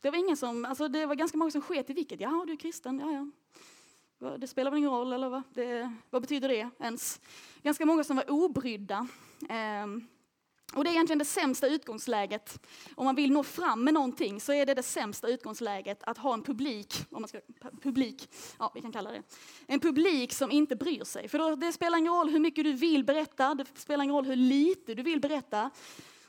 Det 0.00 0.10
var 0.10 0.18
ingen 0.18 0.36
som, 0.36 0.64
alltså 0.64 0.88
det 0.88 1.06
var 1.06 1.14
ganska 1.14 1.38
många 1.38 1.50
som 1.50 1.62
sket 1.62 1.90
i 1.90 1.92
vilket. 1.92 2.20
Ja, 2.20 2.44
du 2.46 2.52
är 2.52 2.56
kristen, 2.56 2.98
ja 2.98 3.12
ja. 3.12 3.26
Det 4.38 4.46
spelar 4.46 4.70
väl 4.70 4.78
ingen 4.78 4.90
roll, 4.90 5.12
eller 5.12 5.28
vad? 5.28 5.42
Det, 5.54 5.92
vad 6.10 6.22
betyder 6.22 6.48
det 6.48 6.70
ens? 6.80 7.20
Ganska 7.62 7.86
många 7.86 8.04
som 8.04 8.16
var 8.16 8.30
obrydda. 8.30 9.08
Ehm. 9.48 10.06
och 10.74 10.84
det 10.84 10.90
är 10.90 10.92
egentligen 10.92 11.18
det 11.18 11.24
sämsta 11.24 11.66
utgångsläget. 11.66 12.66
Om 12.94 13.04
man 13.04 13.14
vill 13.14 13.32
nå 13.32 13.42
fram 13.42 13.84
med 13.84 13.94
någonting 13.94 14.40
så 14.40 14.52
är 14.52 14.66
det 14.66 14.74
det 14.74 14.82
sämsta 14.82 15.28
utgångsläget 15.28 16.02
att 16.02 16.18
ha 16.18 16.34
en 16.34 16.42
publik, 16.42 16.94
om 17.10 17.22
man 17.22 17.28
ska, 17.28 17.40
publik, 17.82 18.30
ja 18.58 18.72
vi 18.74 18.80
kan 18.80 18.92
kalla 18.92 19.10
det, 19.10 19.22
en 19.66 19.80
publik 19.80 20.32
som 20.32 20.50
inte 20.50 20.76
bryr 20.76 21.04
sig. 21.04 21.28
För 21.28 21.38
då, 21.38 21.56
det 21.56 21.72
spelar 21.72 21.98
ingen 21.98 22.12
roll 22.12 22.28
hur 22.28 22.40
mycket 22.40 22.64
du 22.64 22.72
vill 22.72 23.04
berätta, 23.04 23.54
det 23.54 23.64
spelar 23.74 24.04
ingen 24.04 24.16
roll 24.16 24.26
hur 24.26 24.36
lite 24.36 24.94
du 24.94 25.02
vill 25.02 25.20
berätta, 25.20 25.70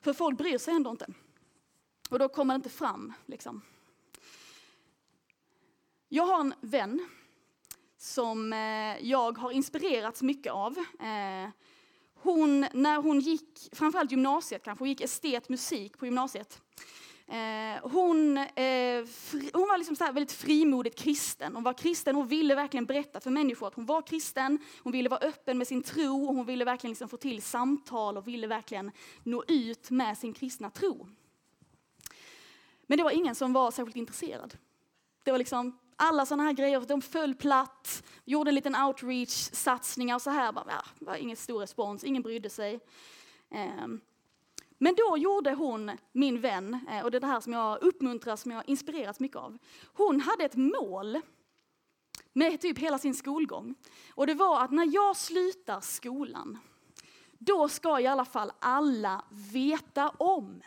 för 0.01 0.13
folk 0.13 0.37
bryr 0.37 0.57
sig 0.57 0.73
ändå 0.73 0.89
inte. 0.89 1.05
Och 2.11 2.19
då 2.19 2.29
kommer 2.29 2.53
det 2.53 2.55
inte 2.55 2.69
fram. 2.69 3.13
Liksom. 3.25 3.61
Jag 6.09 6.23
har 6.23 6.39
en 6.39 6.53
vän 6.61 7.07
som 7.97 8.53
eh, 8.53 9.07
jag 9.09 9.37
har 9.37 9.51
inspirerats 9.51 10.21
mycket 10.21 10.53
av. 10.53 10.77
Eh, 10.77 11.49
hon, 12.13 12.65
när 12.73 13.01
hon 13.01 13.19
gick, 13.19 13.69
framförallt 13.71 14.11
gymnasiet 14.11 14.63
kanske, 14.63 14.81
hon 14.81 14.89
gick 14.89 15.01
estet 15.01 15.49
musik 15.49 15.97
på 15.97 16.05
gymnasiet. 16.05 16.61
Eh, 17.27 17.89
hon, 17.89 18.37
hon 19.53 19.67
var 19.67 19.77
liksom 19.77 19.95
så 19.95 20.05
väldigt 20.05 20.31
frimodigt 20.31 20.99
kristen. 20.99 21.55
Hon 21.55 21.63
var 21.63 21.73
kristen 21.73 22.15
och 22.15 22.31
ville 22.31 22.55
verkligen 22.55 22.85
berätta 22.85 23.19
för 23.19 23.31
människor 23.31 23.67
att 23.67 23.75
hon 23.75 23.85
var 23.85 24.01
kristen. 24.01 24.59
Hon 24.83 24.93
ville 24.93 25.09
vara 25.09 25.19
öppen 25.19 25.57
med 25.57 25.67
sin 25.67 25.83
tro 25.83 26.27
och 26.27 26.35
hon 26.35 26.45
ville 26.45 26.65
verkligen 26.65 26.91
liksom 26.91 27.09
få 27.09 27.17
till 27.17 27.41
samtal 27.41 28.17
och 28.17 28.27
ville 28.27 28.47
verkligen 28.47 28.91
nå 29.23 29.43
ut 29.47 29.89
med 29.91 30.17
sin 30.17 30.33
kristna 30.33 30.69
tro. 30.69 31.07
Men 32.91 32.97
det 32.97 33.03
var 33.03 33.11
ingen 33.11 33.35
som 33.35 33.53
var 33.53 33.71
särskilt 33.71 33.95
intresserad. 33.95 34.57
Det 35.23 35.31
var 35.31 35.37
liksom 35.37 35.79
alla 35.95 36.25
sådana 36.25 36.43
här 36.43 36.53
grejer, 36.53 36.81
de 36.87 37.01
föll 37.01 37.35
platt, 37.35 38.03
gjorde 38.25 38.51
en 38.51 38.55
liten 38.55 38.75
outreach-satsningar 38.75 40.15
och 40.15 40.21
så 40.21 40.29
här. 40.29 40.51
Bara, 40.51 40.65
ah, 40.65 40.71
ja, 40.71 40.83
var 40.99 41.15
ingen 41.15 41.37
stor 41.37 41.59
respons, 41.59 42.03
ingen 42.03 42.23
brydde 42.23 42.49
sig. 42.49 42.79
Ehm, 43.49 44.01
men 44.77 44.95
då 44.95 45.17
gjorde 45.17 45.53
hon, 45.53 45.91
min 46.11 46.41
vän, 46.41 46.79
eh, 46.89 47.03
och 47.03 47.11
det 47.11 47.17
är 47.17 47.19
det 47.19 47.27
här 47.27 47.39
som 47.39 47.53
jag 47.53 47.83
uppmuntras, 47.83 48.41
som 48.41 48.51
jag 48.51 48.69
inspirerats 48.69 49.19
mycket 49.19 49.37
av. 49.37 49.57
Hon 49.83 50.21
hade 50.21 50.43
ett 50.43 50.55
mål 50.55 51.21
med 52.33 52.61
typ 52.61 52.77
hela 52.77 52.97
sin 52.97 53.15
skolgång. 53.15 53.75
Och 54.09 54.27
det 54.27 54.33
var 54.33 54.63
att 54.63 54.71
när 54.71 54.93
jag 54.93 55.17
slutar 55.17 55.81
skolan, 55.81 56.57
då 57.31 57.69
ska 57.69 57.99
i 57.99 58.07
alla 58.07 58.25
fall 58.25 58.51
alla 58.59 59.25
veta 59.29 60.09
om 60.09 60.61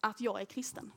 att 0.00 0.20
jag 0.20 0.40
är 0.40 0.44
kristen. 0.44 0.92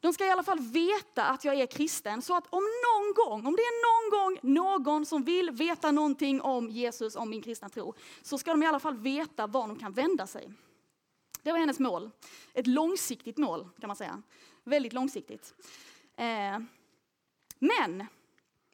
De 0.00 0.12
ska 0.12 0.26
i 0.26 0.30
alla 0.30 0.42
fall 0.42 0.60
veta 0.60 1.24
att 1.24 1.44
jag 1.44 1.54
är 1.54 1.66
kristen 1.66 2.22
så 2.22 2.36
att 2.36 2.46
om 2.50 2.62
någon 2.62 3.14
gång, 3.14 3.46
om 3.46 3.56
det 3.56 3.62
är 3.62 3.82
någon 3.88 4.18
gång 4.18 4.54
någon 4.54 5.06
som 5.06 5.24
vill 5.24 5.50
veta 5.50 5.90
någonting 5.90 6.40
om 6.40 6.70
Jesus, 6.70 7.16
om 7.16 7.30
min 7.30 7.42
kristna 7.42 7.68
tro, 7.68 7.94
så 8.22 8.38
ska 8.38 8.50
de 8.50 8.62
i 8.62 8.66
alla 8.66 8.80
fall 8.80 8.96
veta 8.96 9.46
var 9.46 9.68
de 9.68 9.78
kan 9.78 9.92
vända 9.92 10.26
sig. 10.26 10.52
Det 11.42 11.52
var 11.52 11.58
hennes 11.58 11.78
mål. 11.78 12.10
Ett 12.54 12.66
långsiktigt 12.66 13.38
mål 13.38 13.68
kan 13.80 13.88
man 13.88 13.96
säga. 13.96 14.22
Väldigt 14.64 14.92
långsiktigt. 14.92 15.54
Eh, 16.16 16.58
men 17.58 18.06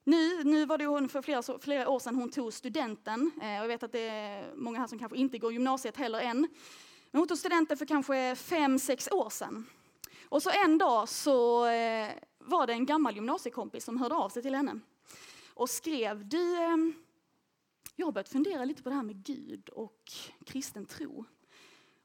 nu, 0.04 0.44
nu 0.44 0.64
var 0.64 0.78
det 0.78 0.86
hon 0.86 1.08
för 1.08 1.22
flera, 1.22 1.58
flera 1.58 1.88
år 1.88 1.98
sedan 1.98 2.14
hon 2.14 2.30
tog 2.30 2.52
studenten. 2.52 3.30
Eh, 3.42 3.54
jag 3.54 3.68
vet 3.68 3.82
att 3.82 3.92
det 3.92 4.08
är 4.08 4.54
många 4.54 4.78
här 4.78 4.86
som 4.86 4.98
kanske 4.98 5.18
inte 5.18 5.38
går 5.38 5.52
gymnasiet 5.52 5.96
heller 5.96 6.20
än. 6.20 6.48
Men 7.10 7.18
hon 7.18 7.28
tog 7.28 7.38
studenten 7.38 7.76
för 7.76 7.86
kanske 7.86 8.36
fem, 8.36 8.78
sex 8.78 9.08
år 9.12 9.30
sedan. 9.30 9.66
Och 10.34 10.42
så 10.42 10.50
en 10.64 10.78
dag 10.78 11.08
så 11.08 11.66
eh, 11.66 12.10
var 12.38 12.66
det 12.66 12.72
en 12.72 12.86
gammal 12.86 13.14
gymnasiekompis 13.14 13.84
som 13.84 13.96
hörde 13.96 14.14
av 14.14 14.28
sig 14.28 14.42
till 14.42 14.54
henne 14.54 14.80
och 15.54 15.70
skrev, 15.70 16.28
du, 16.28 16.56
ehm, 16.56 16.94
jag 17.96 18.06
har 18.06 18.12
börjat 18.12 18.28
fundera 18.28 18.64
lite 18.64 18.82
på 18.82 18.88
det 18.88 18.94
här 18.94 19.02
med 19.02 19.24
Gud 19.24 19.68
och 19.68 20.12
kristen 20.46 20.86
tro. 20.86 21.24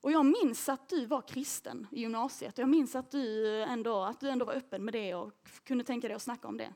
Och 0.01 0.11
jag 0.11 0.25
minns 0.25 0.69
att 0.69 0.89
du 0.89 1.05
var 1.05 1.21
kristen 1.21 1.87
i 1.91 2.01
gymnasiet 2.01 2.53
och 2.53 2.61
jag 2.61 2.69
minns 2.69 2.95
att 2.95 3.11
du 3.11 3.47
ändå, 3.61 4.01
att 4.01 4.19
du 4.19 4.29
ändå 4.29 4.45
var 4.45 4.53
öppen 4.53 4.85
med 4.85 4.93
det 4.93 5.15
och 5.15 5.33
kunde 5.63 5.83
tänka 5.83 6.07
dig 6.07 6.15
att 6.15 6.21
snacka 6.21 6.47
om 6.47 6.57
det. 6.57 6.73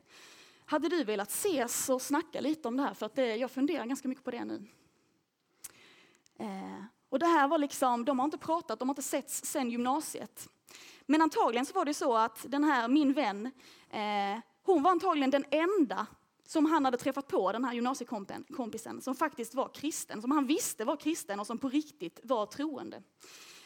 Hade 0.66 0.90
du 0.90 1.04
velat 1.04 1.30
ses 1.30 1.90
och 1.90 2.02
snacka 2.02 2.42
lite 2.42 2.68
om 2.68 2.78
det 2.78 2.84
här? 2.84 2.94
För 2.94 3.06
att 3.06 3.16
det, 3.16 3.36
jag 3.36 3.52
funderar 3.52 3.86
ganska 3.86 4.08
mycket 4.08 4.24
på 4.24 4.32
det 4.32 4.46
nu. 4.46 4.66
Eh, 6.40 6.84
och 7.14 7.20
det 7.20 7.26
här 7.26 7.48
var 7.48 7.58
liksom, 7.58 8.06
de 8.06 8.20
har 8.20 8.26
inte 8.26 8.38
pratat, 8.38 8.80
de 8.80 8.90
har 8.90 8.94
inte 8.94 9.02
setts 9.02 9.46
sedan 9.46 9.70
gymnasiet. 9.70 10.50
Men 11.06 11.22
antagligen 11.22 11.66
så 11.66 11.74
var 11.74 11.86
det 11.86 11.94
så 11.94 12.18
att 12.18 12.46
den 12.50 12.64
här, 12.64 12.88
min 12.88 13.14
vän, 13.14 13.46
eh, 13.90 14.40
hon 14.64 14.84
var 14.84 14.92
antagligen 14.92 15.32
den 15.32 15.46
enda 15.52 16.08
som 16.46 16.66
han 16.66 16.86
hade 16.86 16.98
träffat 16.98 17.28
på, 17.28 17.52
den 17.52 17.66
här 17.66 17.74
gymnasiekompisen, 17.74 19.02
som 19.02 19.16
faktiskt 19.16 19.54
var 19.54 19.70
kristen, 19.74 20.22
som 20.22 20.32
han 20.32 20.46
visste 20.46 20.86
var 20.86 20.96
kristen 20.96 21.40
och 21.40 21.48
som 21.48 21.58
på 21.58 21.70
riktigt 21.70 22.20
var 22.24 22.46
troende. 22.46 23.04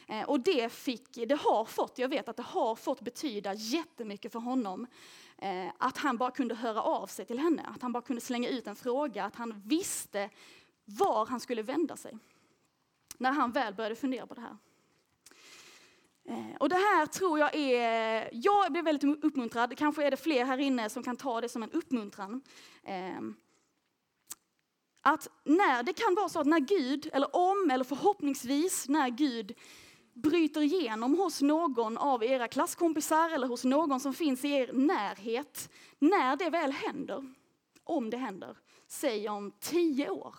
Eh, 0.07 0.23
och 0.23 0.39
det, 0.39 0.69
fick, 0.69 1.13
det 1.13 1.39
har 1.41 1.65
fått, 1.65 1.97
jag 1.97 2.10
vet 2.10 2.29
att 2.29 2.38
det 2.38 2.43
har 2.43 2.75
fått 2.75 3.01
betyda 3.01 3.53
jättemycket 3.53 4.31
för 4.31 4.39
honom. 4.39 4.88
Eh, 5.38 5.71
att 5.77 5.97
han 5.97 6.17
bara 6.17 6.31
kunde 6.31 6.55
höra 6.55 6.81
av 6.81 7.07
sig 7.07 7.25
till 7.25 7.39
henne, 7.39 7.62
att 7.75 7.81
han 7.81 7.91
bara 7.91 8.03
kunde 8.03 8.21
slänga 8.21 8.49
ut 8.49 8.67
en 8.67 8.75
fråga, 8.75 9.25
att 9.25 9.36
han 9.36 9.62
visste 9.65 10.29
var 10.86 11.25
han 11.25 11.39
skulle 11.39 11.62
vända 11.62 11.97
sig. 11.97 12.17
När 13.17 13.32
han 13.32 13.51
väl 13.51 13.73
började 13.73 13.95
fundera 13.95 14.27
på 14.27 14.34
det 14.34 14.41
här. 14.41 14.58
Eh, 16.30 16.56
och 16.60 16.69
det 16.69 16.75
här 16.75 17.06
tror 17.06 17.39
jag 17.39 17.56
är, 17.56 18.30
jag 18.34 18.71
blev 18.71 18.86
väldigt 18.86 19.23
uppmuntrad, 19.23 19.77
kanske 19.77 20.06
är 20.06 20.12
det 20.12 20.17
fler 20.17 20.45
här 20.45 20.58
inne 20.58 20.89
som 20.89 21.03
kan 21.03 21.15
ta 21.15 21.41
det 21.41 21.49
som 21.49 21.63
en 21.63 21.71
uppmuntran. 21.71 22.41
Eh, 22.84 23.21
att 25.01 25.30
när, 25.43 25.84
det 25.84 25.93
kan 25.93 26.15
vara 26.15 26.30
så 26.30 26.39
att 26.39 26.47
när 26.47 26.60
Gud, 26.60 27.10
eller 27.13 27.36
om, 27.36 27.71
eller 27.71 27.84
förhoppningsvis 27.84 28.89
när 28.89 29.10
Gud 29.10 29.58
bryter 30.13 30.62
igenom 30.62 31.17
hos 31.17 31.41
någon 31.41 31.97
av 31.97 32.23
era 32.23 32.47
klasskompisar 32.47 33.30
eller 33.30 33.47
hos 33.47 33.63
någon 33.63 33.99
som 33.99 34.13
finns 34.13 34.45
i 34.45 34.51
er 34.51 34.73
närhet, 34.73 35.69
när 35.99 36.36
det 36.36 36.49
väl 36.49 36.71
händer, 36.71 37.34
om 37.84 38.10
det 38.10 38.17
händer, 38.17 38.58
säg 38.88 39.30
om 39.30 39.51
tio 39.60 40.10
år, 40.10 40.36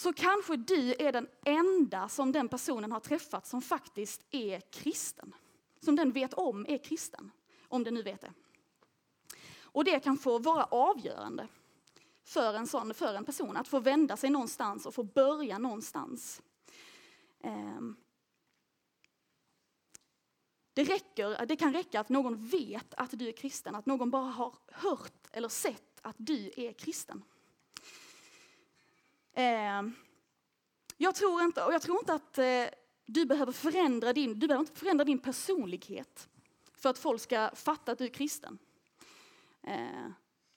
så 0.00 0.12
kanske 0.12 0.56
du 0.56 0.94
är 0.98 1.12
den 1.12 1.28
enda 1.44 2.08
som 2.08 2.32
den 2.32 2.48
personen 2.48 2.92
har 2.92 3.00
träffat 3.00 3.46
som 3.46 3.62
faktiskt 3.62 4.26
är 4.30 4.60
kristen. 4.60 5.34
Som 5.80 5.96
den 5.96 6.12
vet 6.12 6.34
om 6.34 6.66
är 6.68 6.78
kristen, 6.78 7.30
om 7.68 7.84
den 7.84 7.94
nu 7.94 8.02
vet 8.02 8.20
det. 8.20 8.32
Och 9.62 9.84
det 9.84 10.00
kan 10.00 10.18
få 10.18 10.38
vara 10.38 10.64
avgörande 10.64 11.48
för 12.24 12.54
en, 12.54 12.66
sån, 12.66 12.94
för 12.94 13.14
en 13.14 13.24
person, 13.24 13.56
att 13.56 13.68
få 13.68 13.80
vända 13.80 14.16
sig 14.16 14.30
någonstans 14.30 14.86
och 14.86 14.94
få 14.94 15.02
börja 15.02 15.58
någonstans. 15.58 16.42
Ehm. 17.40 17.96
Det, 20.72 20.84
räcker, 20.84 21.46
det 21.46 21.56
kan 21.56 21.72
räcka 21.72 22.00
att 22.00 22.08
någon 22.08 22.46
vet 22.46 22.94
att 22.94 23.10
du 23.18 23.28
är 23.28 23.32
kristen, 23.32 23.74
att 23.74 23.86
någon 23.86 24.10
bara 24.10 24.30
har 24.30 24.54
hört 24.66 25.26
eller 25.32 25.48
sett 25.48 26.00
att 26.02 26.16
du 26.18 26.50
är 26.56 26.72
kristen. 26.72 27.24
Eh, 29.32 29.82
jag 30.96 31.14
tror 31.14 31.42
inte, 31.42 31.64
och 31.64 31.72
jag 31.72 31.82
tror 31.82 31.98
inte 31.98 32.14
att 32.14 32.38
eh, 32.38 32.64
du 33.06 33.24
behöver 33.24 33.52
förändra 33.52 34.12
din, 34.12 34.38
du 34.38 34.46
behöver 34.46 34.62
inte 34.62 34.78
förändra 34.78 35.04
din 35.04 35.18
personlighet 35.18 36.28
för 36.74 36.90
att 36.90 36.98
folk 36.98 37.20
ska 37.20 37.50
fatta 37.54 37.92
att 37.92 37.98
du 37.98 38.04
är 38.04 38.08
kristen. 38.08 38.58
Eh, 39.62 40.10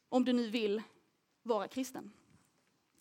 om 0.09 0.25
du 0.25 0.33
nu 0.33 0.47
vill 0.47 0.81
vara 1.43 1.67
kristen. 1.67 2.11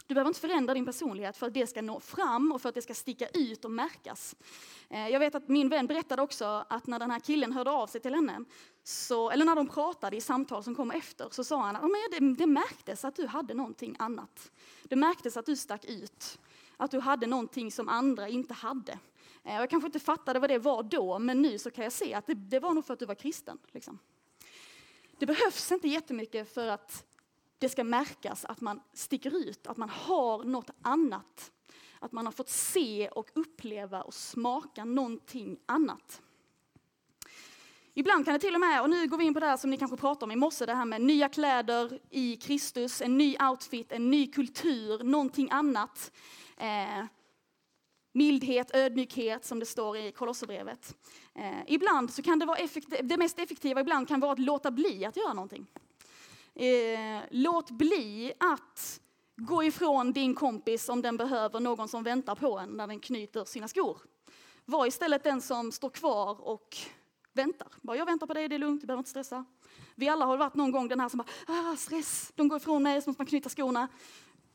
Du 0.07 0.15
behöver 0.15 0.29
inte 0.31 0.41
förändra 0.41 0.75
din 0.75 0.85
personlighet 0.85 1.37
för 1.37 1.47
att 1.47 1.55
det 1.55 1.67
ska 1.67 1.83
nå 1.83 2.01
fram 2.01 2.53
och 2.53 2.62
för 2.62 2.69
att 2.69 2.75
det 2.75 2.83
ska 2.83 2.95
sticka 2.95 3.29
ut 3.29 3.65
och 3.65 3.71
märkas. 3.71 4.37
Eh, 4.88 5.09
jag 5.09 5.21
vet 5.21 5.35
att 5.35 5.49
min 5.49 5.69
vän 5.69 5.87
berättade 5.87 6.23
också 6.23 6.65
att 6.69 6.87
när 6.87 6.99
den 6.99 7.11
här 7.11 7.21
killen 7.21 7.53
hörde 7.53 7.71
av 7.71 7.87
sig 7.87 8.01
till 8.01 8.15
henne, 8.15 8.45
så, 8.85 9.31
eller 9.31 9.45
när 9.45 9.57
de 9.57 9.69
pratade 9.69 10.17
i 10.17 10.21
samtal 10.21 10.65
som 10.65 10.75
kom 10.75 10.91
efter, 10.91 11.29
så 11.31 11.45
sa 11.45 11.62
han 11.62 11.77
att 11.77 11.83
det, 12.11 12.35
det 12.35 12.47
märktes 12.47 13.05
att 13.05 13.17
du 13.17 13.27
hade 13.27 13.55
någonting 13.55 13.97
annat. 13.99 14.51
Det 14.83 14.97
märktes 14.97 15.37
att 15.37 15.47
du 15.47 15.57
stack 15.57 15.85
ut, 15.85 16.38
att 16.77 16.91
du 16.91 17.01
hade 17.01 17.27
någonting 17.27 17.73
som 17.73 17.88
andra 17.88 18.29
inte 18.29 18.55
hade. 18.55 18.99
Eh, 19.45 19.55
jag 19.55 19.71
kanske 19.71 19.87
inte 19.87 20.01
fattade 20.01 20.38
vad 20.38 20.51
det 20.51 20.59
var 20.59 20.83
då, 20.83 21.19
men 21.19 21.43
nu 21.43 21.59
så 21.59 21.71
kan 21.71 21.85
jag 21.85 21.93
se 21.93 22.15
att 22.15 22.27
det, 22.27 22.35
det 22.35 22.59
var 22.59 22.75
nog 22.75 22.85
för 22.85 22.93
att 22.93 23.01
du 23.01 23.07
var 23.07 23.15
kristen. 23.15 23.59
Liksom. 23.73 23.99
Det 25.19 25.27
behövs 25.27 25.73
inte 25.73 25.88
jättemycket 25.88 26.55
för 26.55 26.69
att 26.69 27.05
det 27.62 27.68
ska 27.68 27.85
märkas 27.85 28.44
att 28.44 28.61
man 28.61 28.81
sticker 28.92 29.37
ut, 29.37 29.66
att 29.66 29.77
man 29.77 29.88
har 29.88 30.44
något 30.44 30.70
annat. 30.83 31.53
Att 31.98 32.12
man 32.12 32.27
har 32.27 32.33
fått 32.33 32.48
se 32.48 33.09
och 33.09 33.31
uppleva 33.35 34.03
och 34.03 34.14
smaka 34.14 34.85
någonting 34.85 35.59
annat. 35.66 36.22
Ibland 37.94 38.25
kan 38.25 38.35
det 38.35 38.40
till 38.40 38.55
och 38.55 38.61
med, 38.61 38.83
och 38.83 38.90
nu 38.90 39.07
går 39.09 39.18
vi 39.18 39.25
in 39.25 39.35
på 39.35 39.40
det 39.40 39.46
här 39.46 39.57
som 39.57 39.70
ni 39.70 39.77
kanske 39.77 39.96
pratade 39.96 40.25
om 40.25 40.31
i 40.31 40.37
morse, 40.37 40.66
det 40.66 40.75
här 40.75 40.85
med 40.85 41.01
nya 41.03 41.29
kläder 41.29 42.01
i 42.11 42.37
Kristus, 42.37 43.03
en 43.03 43.18
ny 43.18 43.37
outfit, 43.51 43.92
en 43.92 44.11
ny 44.11 44.27
kultur, 44.27 45.05
någonting 45.05 45.51
annat. 45.51 46.12
Eh, 46.57 47.05
mildhet, 48.12 48.70
ödmjukhet 48.75 49.44
som 49.44 49.59
det 49.59 49.66
står 49.66 49.96
i 49.96 50.12
Kolosserbrevet. 50.12 50.96
Eh, 51.35 51.61
ibland 51.66 52.12
så 52.12 52.22
kan 52.22 52.38
det 52.38 52.46
vara 52.46 52.59
effektiv, 52.59 52.98
det 53.03 53.16
mest 53.16 53.38
effektiva 53.38 53.81
ibland 53.81 54.09
kan 54.09 54.20
vara 54.20 54.33
att 54.33 54.38
låta 54.38 54.70
bli 54.70 55.05
att 55.05 55.16
göra 55.16 55.33
någonting. 55.33 55.66
Eh, 56.55 57.23
låt 57.31 57.71
bli 57.71 58.33
att 58.41 59.01
gå 59.37 59.65
ifrån 59.65 60.12
din 60.12 60.35
kompis 60.35 60.88
om 60.88 61.03
den 61.03 61.17
behöver 61.17 61.61
någon 61.61 61.88
som 61.88 62.03
väntar 62.03 62.35
på 62.35 62.59
en 62.59 62.71
när 62.71 62.87
den 62.87 63.01
knyter 63.01 63.45
sina 63.45 63.69
skor. 63.69 63.99
Var 64.65 64.87
istället 64.87 65.25
den 65.25 65.41
som 65.41 65.73
står 65.73 65.91
kvar 65.91 66.41
och 66.41 66.77
väntar. 67.33 67.69
Bara, 67.81 67.97
jag 67.97 68.07
väntar 68.07 68.27
på 68.27 68.35
dig, 68.35 68.49
det 68.49 68.55
är 68.55 68.59
lugnt, 68.59 68.81
du 68.81 68.87
behöver 68.87 69.01
inte 69.01 69.11
stressa. 69.11 69.45
Vi 69.95 70.09
alla 70.09 70.25
har 70.25 70.37
varit 70.37 70.55
någon 70.55 70.73
gång 70.73 70.88
den 70.88 71.01
här 71.01 71.09
som 71.09 71.19
bara, 71.19 71.29
ah, 71.47 71.77
stress, 71.77 72.33
de 72.35 72.49
går 72.49 72.57
ifrån 72.57 72.83
mig, 72.83 73.03
så 73.03 73.11
måste 73.11 73.21
man 73.21 73.27
knyta 73.27 73.49
skorna. 73.49 73.88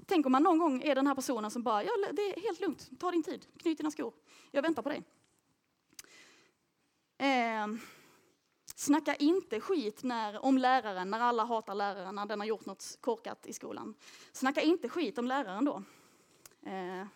Tänk 0.06 0.26
om 0.26 0.32
man 0.32 0.44
någon 0.44 0.58
gång 0.58 0.82
är 0.82 0.96
den 0.96 1.08
här 1.08 1.16
personen 1.16 1.52
som 1.52 1.64
bara, 1.64 1.84
ja, 1.84 1.92
det 2.12 2.22
är 2.22 2.42
helt 2.42 2.62
lugnt, 2.62 2.90
ta 3.00 3.12
din 3.12 3.24
tid, 3.24 3.46
knyt 3.58 3.78
dina 3.78 3.92
skor, 3.92 4.14
jag 4.52 4.62
väntar 4.62 4.82
på 4.82 4.90
dig. 4.90 5.04
Eh, 7.18 7.68
Snacka 8.80 9.16
inte 9.16 9.60
skit 9.60 10.04
när, 10.04 10.46
om 10.46 10.58
läraren 10.58 11.10
när 11.10 11.20
alla 11.20 11.44
hatar 11.44 11.76
läraren 11.76 12.16
när 12.16 12.26
den 12.26 12.40
har 12.40 12.48
gjort 12.48 12.66
något 12.66 12.98
korkat 13.02 13.48
i 13.48 13.54
skolan. 13.54 13.96
Snacka 14.32 14.62
inte 14.62 14.90
skit 14.90 15.18
om 15.18 15.28
läraren 15.28 15.66
då. 15.66 15.84
Eh, 16.70 17.08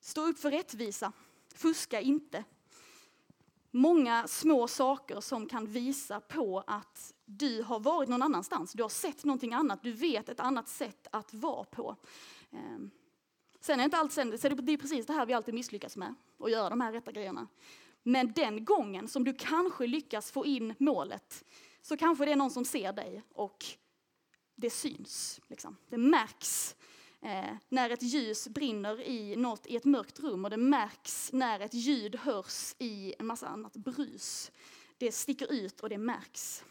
stå 0.00 0.26
upp 0.28 0.38
för 0.38 0.50
rättvisa. 0.50 1.12
Fuska 1.54 2.00
inte. 2.00 2.44
Många 3.70 4.28
små 4.28 4.68
saker 4.68 5.20
som 5.20 5.46
kan 5.46 5.66
visa 5.66 6.20
på 6.20 6.64
att 6.66 7.14
du 7.24 7.62
har 7.62 7.80
varit 7.80 8.08
någon 8.08 8.22
annanstans. 8.22 8.72
Du 8.72 8.82
har 8.82 8.90
sett 8.90 9.24
någonting 9.24 9.54
annat. 9.54 9.82
Du 9.82 9.92
vet 9.92 10.28
ett 10.28 10.40
annat 10.40 10.68
sätt 10.68 11.06
att 11.12 11.34
vara 11.34 11.64
på. 11.64 11.96
Eh, 12.50 12.78
sen 13.60 13.80
är 13.80 13.84
inte 13.84 13.96
allt 13.96 14.12
sen, 14.12 14.30
det 14.30 14.44
är 14.44 14.76
precis 14.76 15.06
det 15.06 15.12
här 15.12 15.26
vi 15.26 15.32
alltid 15.32 15.54
misslyckas 15.54 15.96
med, 15.96 16.14
att 16.38 16.50
göra 16.50 16.70
de 16.70 16.80
här 16.80 16.92
rätta 16.92 17.12
grejerna. 17.12 17.48
Men 18.02 18.32
den 18.32 18.64
gången 18.64 19.08
som 19.08 19.24
du 19.24 19.34
kanske 19.34 19.86
lyckas 19.86 20.30
få 20.30 20.46
in 20.46 20.74
målet 20.78 21.44
så 21.82 21.96
kanske 21.96 22.24
det 22.24 22.32
är 22.32 22.36
någon 22.36 22.50
som 22.50 22.64
ser 22.64 22.92
dig 22.92 23.22
och 23.32 23.64
det 24.54 24.70
syns. 24.70 25.40
Liksom. 25.48 25.76
Det 25.88 25.98
märks 25.98 26.76
eh, 27.20 27.56
när 27.68 27.90
ett 27.90 28.02
ljus 28.02 28.48
brinner 28.48 29.00
i, 29.00 29.36
något, 29.36 29.66
i 29.66 29.76
ett 29.76 29.84
mörkt 29.84 30.20
rum 30.20 30.44
och 30.44 30.50
det 30.50 30.56
märks 30.56 31.32
när 31.32 31.60
ett 31.60 31.74
ljud 31.74 32.16
hörs 32.16 32.74
i 32.78 33.14
en 33.18 33.26
massa 33.26 33.46
annat 33.46 33.76
brus. 33.76 34.52
Det 34.98 35.12
sticker 35.12 35.52
ut 35.52 35.80
och 35.80 35.88
det 35.88 35.98
märks. 35.98 36.64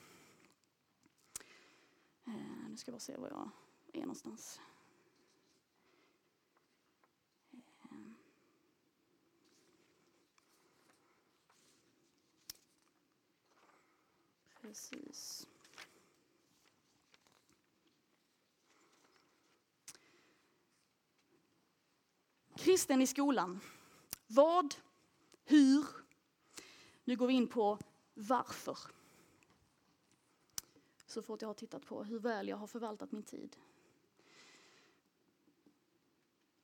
Eh, 2.28 2.70
nu 2.70 2.78
ska 2.78 2.90
jag 2.90 2.94
bara 2.94 3.00
se 3.00 3.18
var 3.18 3.30
jag 3.30 3.52
är 3.94 4.02
någonstans. 4.02 4.60
Precis. 14.62 15.48
Kristen 22.56 23.02
i 23.02 23.08
skolan. 23.08 23.60
Vad? 24.28 24.76
Hur? 25.44 25.86
Nu 27.04 27.16
går 27.16 27.28
vi 27.28 27.34
in 27.34 27.48
på 27.48 27.80
varför. 28.14 28.78
Så 31.06 31.22
fort 31.22 31.42
jag 31.42 31.50
har 31.50 31.54
tittat 31.54 31.86
på 31.86 32.04
hur 32.04 32.20
väl 32.20 32.48
jag 32.48 32.58
har 32.58 32.68
förvaltat 32.68 33.12
min 33.12 33.24
tid. 33.24 33.58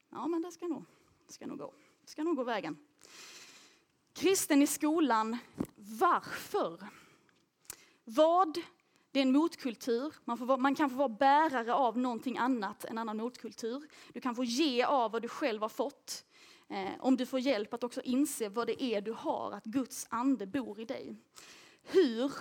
Ja, 0.10 0.28
men 0.28 0.42
det 0.42 0.52
ska 0.52 0.68
nog, 0.68 0.84
det 1.28 1.34
ska 1.34 1.48
nog 1.48 1.58
gå. 1.58 1.74
Det 2.02 2.10
ska 2.10 2.24
nog 2.24 2.36
gå 2.36 2.44
vägen. 2.44 2.78
Kristen 4.14 4.62
i 4.62 4.68
skolan. 4.68 5.38
Varför? 5.76 6.88
Vad? 8.10 8.58
Det 9.12 9.20
är 9.20 9.24
en 9.24 9.32
motkultur. 9.32 10.14
Man, 10.26 10.46
vara, 10.46 10.58
man, 10.58 10.76
kan 10.76 10.90
få 10.90 10.96
vara 10.96 11.10
bärare 11.10 11.74
av 11.74 11.98
någonting 11.98 12.38
annat, 12.38 12.86
en 12.86 12.98
annan 12.98 13.18
motkultur. 13.18 13.88
Du 14.14 14.22
kan 14.22 14.36
få 14.36 14.44
ge 14.44 14.84
av 14.84 15.12
vad 15.12 15.22
du 15.22 15.28
själv 15.28 15.62
har 15.62 15.70
fått. 15.70 16.26
Eh, 16.68 16.92
om 17.00 17.18
du 17.18 17.26
får 17.26 17.40
hjälp 17.40 17.74
att 17.74 17.84
också 17.84 18.02
inse 18.02 18.50
vad 18.50 18.68
det 18.68 18.84
är 18.84 19.02
du 19.02 19.12
har, 19.12 19.52
att 19.52 19.66
Guds 19.66 20.08
ande 20.10 20.48
bor 20.48 20.80
i 20.80 20.86
dig. 20.86 21.16
Hur? 21.84 22.32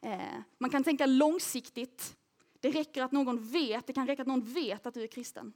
Eh, 0.00 0.38
man 0.58 0.70
kan 0.70 0.84
tänka 0.84 1.06
långsiktigt. 1.06 2.16
Det 2.60 2.70
räcker 2.70 3.02
att 3.02 3.12
någon 3.12 3.52
vet, 3.52 3.86
det 3.86 3.92
kan 3.92 4.06
räcka 4.06 4.22
att 4.22 4.28
någon 4.28 4.44
vet 4.44 4.86
att 4.86 4.94
du 4.94 5.02
är 5.02 5.06
kristen. 5.06 5.52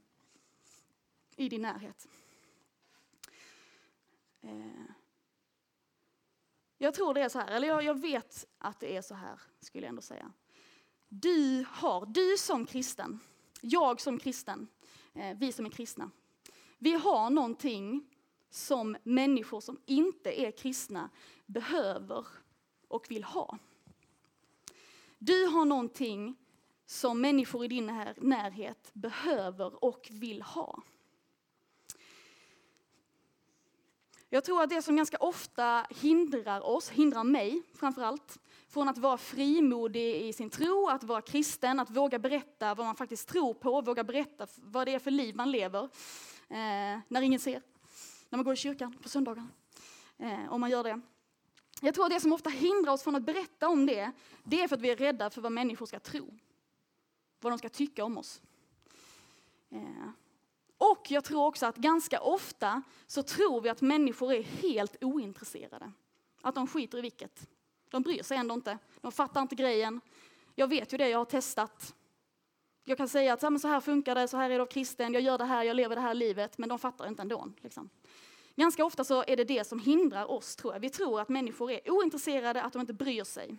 I 1.36 1.48
din 1.48 1.62
närhet. 1.62 2.08
Eh. 4.42 4.95
Jag 6.78 6.94
tror 6.94 7.14
det 7.14 7.20
är 7.20 7.28
så 7.28 7.38
här, 7.38 7.48
eller 7.48 7.68
jag, 7.68 7.82
jag 7.82 8.00
vet 8.00 8.46
att 8.58 8.80
det 8.80 8.96
är 8.96 9.02
så 9.02 9.14
här, 9.14 9.40
skulle 9.60 9.84
jag 9.84 9.88
ändå 9.88 10.02
säga. 10.02 10.32
du 11.08 11.66
har, 11.68 12.06
du 12.06 12.36
som 12.38 12.66
kristen, 12.66 13.20
jag 13.60 14.00
som 14.00 14.18
kristen, 14.18 14.68
eh, 15.14 15.36
vi 15.36 15.52
som 15.52 15.66
är 15.66 15.70
kristna, 15.70 16.10
vi 16.78 16.92
har 16.92 17.30
någonting 17.30 18.10
som 18.50 18.96
människor 19.02 19.60
som 19.60 19.80
inte 19.86 20.40
är 20.40 20.50
kristna 20.50 21.10
behöver 21.46 22.26
och 22.88 23.06
vill 23.10 23.24
ha. 23.24 23.58
Du 25.18 25.46
har 25.46 25.64
någonting 25.64 26.36
som 26.86 27.20
människor 27.20 27.64
i 27.64 27.68
din 27.68 27.86
närhet 28.16 28.90
behöver 28.92 29.84
och 29.84 30.08
vill 30.10 30.42
ha. 30.42 30.82
Jag 34.28 34.44
tror 34.44 34.62
att 34.62 34.70
det 34.70 34.82
som 34.82 34.96
ganska 34.96 35.16
ofta 35.16 35.86
hindrar 35.90 36.60
oss, 36.60 36.90
hindrar 36.90 37.24
mig 37.24 37.62
framför 37.74 38.02
allt, 38.02 38.38
från 38.68 38.88
att 38.88 38.98
vara 38.98 39.18
frimodig 39.18 40.16
i 40.16 40.32
sin 40.32 40.50
tro, 40.50 40.88
att 40.88 41.04
vara 41.04 41.22
kristen, 41.22 41.80
att 41.80 41.90
våga 41.90 42.18
berätta 42.18 42.74
vad 42.74 42.86
man 42.86 42.96
faktiskt 42.96 43.28
tror 43.28 43.54
på, 43.54 43.80
våga 43.80 44.04
berätta 44.04 44.46
vad 44.56 44.86
det 44.86 44.94
är 44.94 44.98
för 44.98 45.10
liv 45.10 45.36
man 45.36 45.50
lever 45.50 45.82
eh, 46.48 47.00
när 47.08 47.22
ingen 47.22 47.40
ser. 47.40 47.62
När 48.28 48.36
man 48.36 48.44
går 48.44 48.54
i 48.54 48.56
kyrkan 48.56 48.96
på 49.02 49.08
söndagar, 49.08 49.46
eh, 50.18 50.52
om 50.52 50.60
man 50.60 50.70
gör 50.70 50.84
det. 50.84 51.00
Jag 51.80 51.94
tror 51.94 52.04
att 52.04 52.10
det 52.10 52.20
som 52.20 52.32
ofta 52.32 52.50
hindrar 52.50 52.92
oss 52.92 53.02
från 53.02 53.16
att 53.16 53.22
berätta 53.22 53.68
om 53.68 53.86
det, 53.86 54.12
det 54.44 54.62
är 54.62 54.68
för 54.68 54.76
att 54.76 54.82
vi 54.82 54.90
är 54.90 54.96
rädda 54.96 55.30
för 55.30 55.40
vad 55.40 55.52
människor 55.52 55.86
ska 55.86 56.00
tro. 56.00 56.38
Vad 57.40 57.52
de 57.52 57.58
ska 57.58 57.68
tycka 57.68 58.04
om 58.04 58.18
oss. 58.18 58.42
Eh, 59.70 60.08
och 60.78 61.10
jag 61.10 61.24
tror 61.24 61.46
också 61.46 61.66
att 61.66 61.76
ganska 61.76 62.20
ofta 62.20 62.82
så 63.06 63.22
tror 63.22 63.60
vi 63.60 63.68
att 63.68 63.80
människor 63.80 64.32
är 64.32 64.42
helt 64.42 65.04
ointresserade. 65.04 65.92
Att 66.42 66.54
de 66.54 66.66
skiter 66.66 66.98
i 66.98 67.00
vilket. 67.00 67.48
De 67.90 68.02
bryr 68.02 68.22
sig 68.22 68.36
ändå 68.36 68.54
inte. 68.54 68.78
De 69.00 69.12
fattar 69.12 69.42
inte 69.42 69.54
grejen. 69.54 70.00
Jag 70.54 70.68
vet 70.68 70.92
ju 70.92 70.98
det, 70.98 71.08
jag 71.08 71.18
har 71.18 71.24
testat. 71.24 71.94
Jag 72.84 72.98
kan 72.98 73.08
säga 73.08 73.32
att 73.32 73.40
så 73.40 73.68
här 73.68 73.80
funkar 73.80 74.14
det, 74.14 74.28
så 74.28 74.36
här 74.36 74.50
är 74.50 74.58
det 74.58 74.66
kristen, 74.66 75.12
jag 75.12 75.22
gör 75.22 75.38
det 75.38 75.44
här, 75.44 75.64
jag 75.64 75.76
lever 75.76 75.96
det 75.96 76.02
här 76.02 76.14
livet, 76.14 76.58
men 76.58 76.68
de 76.68 76.78
fattar 76.78 77.08
inte 77.08 77.22
ändå. 77.22 77.52
Liksom. 77.60 77.90
Ganska 78.56 78.84
ofta 78.84 79.04
så 79.04 79.24
är 79.26 79.36
det 79.36 79.44
det 79.44 79.64
som 79.64 79.78
hindrar 79.78 80.30
oss, 80.30 80.56
tror 80.56 80.72
jag. 80.72 80.80
Vi 80.80 80.90
tror 80.90 81.20
att 81.20 81.28
människor 81.28 81.70
är 81.70 81.90
ointresserade, 81.90 82.62
att 82.62 82.72
de 82.72 82.80
inte 82.80 82.92
bryr 82.92 83.24
sig. 83.24 83.56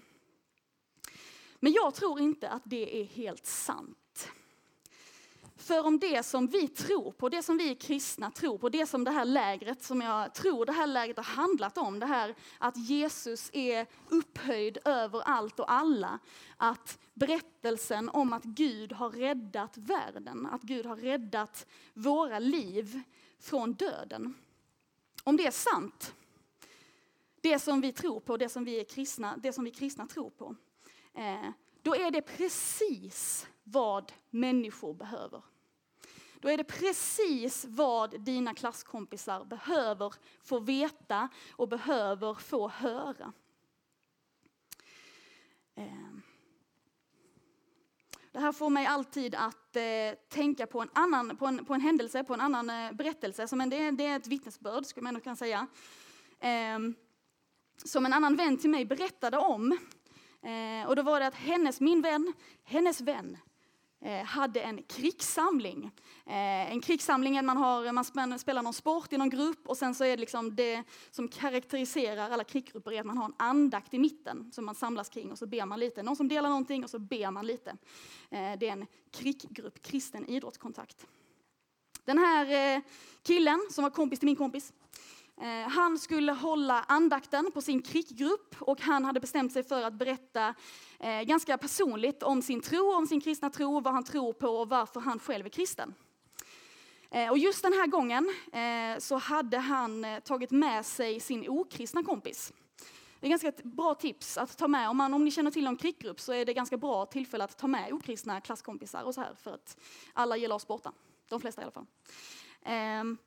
Men 1.60 1.74
jag 1.74 1.94
tror 1.94 2.20
inte 2.20 2.50
att 2.50 2.62
det 2.66 3.02
är 3.02 3.04
helt 3.04 3.46
sant. 3.46 3.98
För 5.58 5.86
om 5.86 6.00
det 6.00 6.24
som 6.24 6.48
vi 6.48 6.68
tror 6.68 7.12
på, 7.12 7.30
det 7.30 7.44
som 7.44 7.58
vi 7.58 7.76
kristna 7.76 8.32
tror 8.32 8.58
på, 8.58 8.70
det 8.70 8.86
som 8.86 9.04
det 9.04 9.12
här 9.12 9.26
lägret 9.26 9.84
som 9.84 10.02
jag 10.02 10.34
tror 10.34 10.66
det 10.66 10.72
här 10.72 10.88
lägret 10.88 11.18
har 11.18 11.24
handlat 11.24 11.78
om, 11.78 12.00
det 12.00 12.06
här 12.06 12.36
att 12.58 12.78
Jesus 12.78 13.50
är 13.54 13.88
upphöjd 14.10 14.78
över 14.86 15.22
allt 15.22 15.60
och 15.60 15.72
alla. 15.72 16.20
Att 16.58 17.00
berättelsen 17.14 18.10
om 18.10 18.34
att 18.34 18.44
Gud 18.44 18.92
har 18.92 19.10
räddat 19.10 19.78
världen, 19.78 20.46
att 20.46 20.62
Gud 20.62 20.86
har 20.86 20.96
räddat 20.96 21.68
våra 21.94 22.40
liv 22.40 23.02
från 23.40 23.74
döden. 23.74 24.34
Om 25.24 25.38
det 25.38 25.48
är 25.48 25.52
sant, 25.52 26.16
det 27.42 27.60
som 27.60 27.82
vi 27.82 27.94
tror 27.94 28.20
på, 28.20 28.38
det 28.38 28.50
som 28.50 28.64
vi 28.64 28.80
är 28.80 28.84
kristna, 28.84 29.38
det 29.38 29.54
som 29.54 29.64
vi 29.64 29.72
kristna 29.72 30.08
tror 30.08 30.30
på, 30.30 30.56
eh, 31.14 31.50
då 31.82 31.96
är 31.96 32.12
det 32.12 32.22
precis 32.22 33.48
vad 33.68 34.12
människor 34.30 34.94
behöver. 34.94 35.42
Då 36.40 36.50
är 36.50 36.58
det 36.58 36.64
precis 36.64 37.66
vad 37.70 38.22
dina 38.22 38.54
klasskompisar 38.54 39.46
behöver 39.46 40.14
få 40.44 40.60
veta 40.60 41.30
och 41.52 41.68
behöver 41.68 42.34
få 42.34 42.68
höra. 42.68 43.34
Ehm. 45.76 46.22
Det 48.32 48.40
här 48.40 48.52
får 48.52 48.70
mig 48.70 48.86
alltid 48.86 49.36
att 49.36 49.76
eh, 49.76 49.84
tänka 50.30 50.68
på 50.68 50.82
en, 50.82 50.90
annan, 50.94 51.38
på, 51.38 51.46
en, 51.46 51.66
på 51.66 51.74
en 51.74 51.82
händelse, 51.82 52.24
på 52.24 52.34
en 52.34 52.42
annan 52.42 52.70
eh, 52.70 52.92
berättelse. 52.92 53.48
Som 53.48 53.62
en, 53.62 53.70
det, 53.70 53.92
det, 53.92 54.06
är 54.06 54.16
ett 54.16 54.28
vittnesbörd, 54.28 54.86
skulle 54.86 55.04
man 55.04 55.16
ändå 55.16 55.24
kunna 55.24 55.36
säga. 55.36 55.68
Eh, 56.40 56.80
som 57.84 58.06
en 58.06 58.14
annan 58.14 58.36
vän 58.36 58.58
till 58.58 58.70
mig 58.70 58.86
berättade 58.86 59.38
om. 59.38 59.78
Eh, 60.42 60.88
och 60.88 60.96
då 60.96 61.02
var 61.02 61.20
det 61.20 61.28
att 61.28 61.36
hennes, 61.36 61.80
min 61.82 62.02
vän, 62.02 62.34
hennes 62.64 63.02
vän 63.02 63.38
Eh, 64.02 64.24
hade 64.24 64.62
en 64.62 64.84
krigssamling. 64.84 65.92
Eh, 66.26 66.72
en 66.72 66.82
krigssamling 66.82 67.38
är 67.38 67.42
man, 67.42 67.58
har, 67.58 67.92
man 67.92 68.40
spelar 68.40 68.62
någon 68.62 68.74
sport 68.74 69.14
i 69.14 69.18
någon 69.18 69.30
grupp 69.30 69.68
och 69.68 69.78
sen 69.78 69.96
så 69.96 70.04
är 70.04 70.10
det 70.10 70.18
liksom 70.18 70.56
det 70.56 70.84
som 71.12 71.28
karaktäriserar 71.28 72.30
alla 72.30 72.44
krigsgrupper 72.44 72.92
är 72.92 73.00
att 73.00 73.06
man 73.06 73.18
har 73.18 73.26
en 73.26 73.34
andakt 73.38 73.94
i 73.94 74.00
mitten 74.00 74.52
som 74.52 74.66
man 74.66 74.76
samlas 74.76 75.10
kring 75.10 75.32
och 75.32 75.38
så 75.38 75.46
ber 75.46 75.66
man 75.66 75.80
lite. 75.80 76.04
Någon 76.04 76.16
som 76.16 76.28
delar 76.28 76.50
någonting 76.50 76.84
och 76.84 76.90
så 76.90 77.00
ber 77.00 77.32
man 77.32 77.48
lite. 77.48 77.70
Eh, 78.30 78.60
det 78.60 78.68
är 78.68 78.72
en 78.72 78.86
krigsgrupp, 79.12 79.82
kristen 79.82 80.26
idrottskontakt. 80.26 81.08
Den 82.06 82.18
här 82.18 82.82
killen 83.24 83.68
som 83.72 83.84
var 83.84 83.92
kompis 83.92 84.20
till 84.20 84.26
min 84.26 84.36
kompis, 84.36 84.74
han 85.70 86.00
skulle 86.00 86.32
hålla 86.32 86.86
andakten 86.88 87.52
på 87.52 87.62
sin 87.62 87.82
kriggrupp 87.82 88.56
och 88.60 88.82
han 88.82 89.06
hade 89.06 89.20
bestämt 89.20 89.54
sig 89.54 89.64
för 89.64 89.84
att 89.84 89.94
berätta 89.94 90.56
eh, 91.00 91.22
ganska 91.22 91.58
personligt 91.58 92.24
om 92.24 92.42
sin 92.42 92.62
tro, 92.62 92.94
om 92.94 93.08
sin 93.08 93.22
kristna 93.22 93.50
tro, 93.50 93.80
vad 93.80 93.94
han 93.94 94.04
tror 94.04 94.34
på 94.34 94.48
och 94.48 94.70
varför 94.70 95.00
han 95.00 95.20
själv 95.20 95.46
är 95.46 95.50
kristen. 95.50 95.94
Eh, 97.12 97.30
och 97.30 97.38
just 97.38 97.64
den 97.64 97.74
här 97.74 97.88
gången 97.88 98.34
eh, 98.54 99.00
så 99.00 99.16
hade 99.16 99.58
han 99.58 100.06
eh, 100.06 100.20
tagit 100.20 100.52
med 100.52 100.86
sig 100.86 101.20
sin 101.20 101.50
okristna 101.50 102.04
kompis. 102.04 102.54
Det 103.20 103.28
är 103.28 103.30
ganska 103.30 103.48
ett 103.48 103.64
bra 103.64 103.96
tips 103.96 104.38
att 104.38 104.58
ta 104.58 104.68
med. 104.68 104.90
Om, 104.90 104.98
man, 104.98 105.14
om 105.14 105.26
ni 105.26 105.32
känner 105.32 105.52
till 105.52 105.64
någon 105.64 105.76
krickgrupp 105.76 106.20
så 106.20 106.34
är 106.34 106.46
det 106.46 106.54
ganska 106.54 106.78
bra 106.78 107.06
tillfälle 107.06 107.44
att 107.44 107.58
ta 107.58 107.68
med 107.68 107.94
okristna 107.94 108.42
klasskompisar 108.42 109.04
och 109.04 109.14
så 109.14 109.22
här 109.22 109.34
för 109.36 109.54
att 109.54 109.78
alla 110.14 110.38
gillar 110.38 110.56
oss 110.56 110.68
borta, 110.68 110.92
De 111.30 111.42
flesta 111.42 111.62
i 111.62 111.64
alla 111.64 111.72
fall. 111.72 111.86
Ehm, 112.64 113.18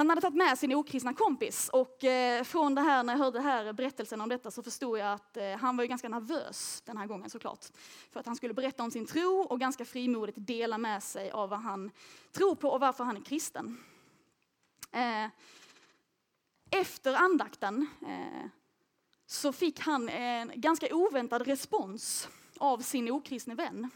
han 0.00 0.08
hade 0.08 0.20
tagit 0.20 0.36
med 0.36 0.58
sin 0.58 0.74
okristna 0.74 1.14
kompis 1.14 1.68
och 1.68 2.04
eh, 2.04 2.44
från 2.44 2.74
det 2.74 2.80
här, 2.80 3.02
när 3.02 3.12
jag 3.12 3.18
hörde 3.18 3.38
det 3.38 3.42
här 3.42 3.72
berättelsen 3.72 4.20
om 4.20 4.28
detta 4.28 4.50
så 4.50 4.62
förstod 4.62 4.98
jag 4.98 5.12
att 5.12 5.36
eh, 5.36 5.50
han 5.50 5.76
var 5.76 5.84
ju 5.84 5.88
ganska 5.88 6.08
nervös 6.08 6.82
den 6.86 6.96
här 6.96 7.06
gången 7.06 7.30
såklart. 7.30 7.66
För 8.10 8.20
att 8.20 8.26
han 8.26 8.36
skulle 8.36 8.54
berätta 8.54 8.82
om 8.82 8.90
sin 8.90 9.06
tro 9.06 9.40
och 9.40 9.60
ganska 9.60 9.84
frimodigt 9.84 10.38
dela 10.40 10.78
med 10.78 11.02
sig 11.02 11.30
av 11.30 11.48
vad 11.48 11.60
han 11.60 11.90
tror 12.32 12.54
på 12.54 12.68
och 12.68 12.80
varför 12.80 13.04
han 13.04 13.16
är 13.16 13.20
kristen. 13.20 13.76
Eh, 14.92 15.30
efter 16.70 17.14
andakten 17.14 17.86
så 19.26 19.52
fick 19.52 19.80
han 19.80 20.08
en 20.08 20.52
ganska 20.54 20.94
oväntad 20.94 21.46
respons 21.46 22.28
av 22.58 22.78
sin 22.78 23.10
okristne 23.10 23.54
vän. 23.54 23.90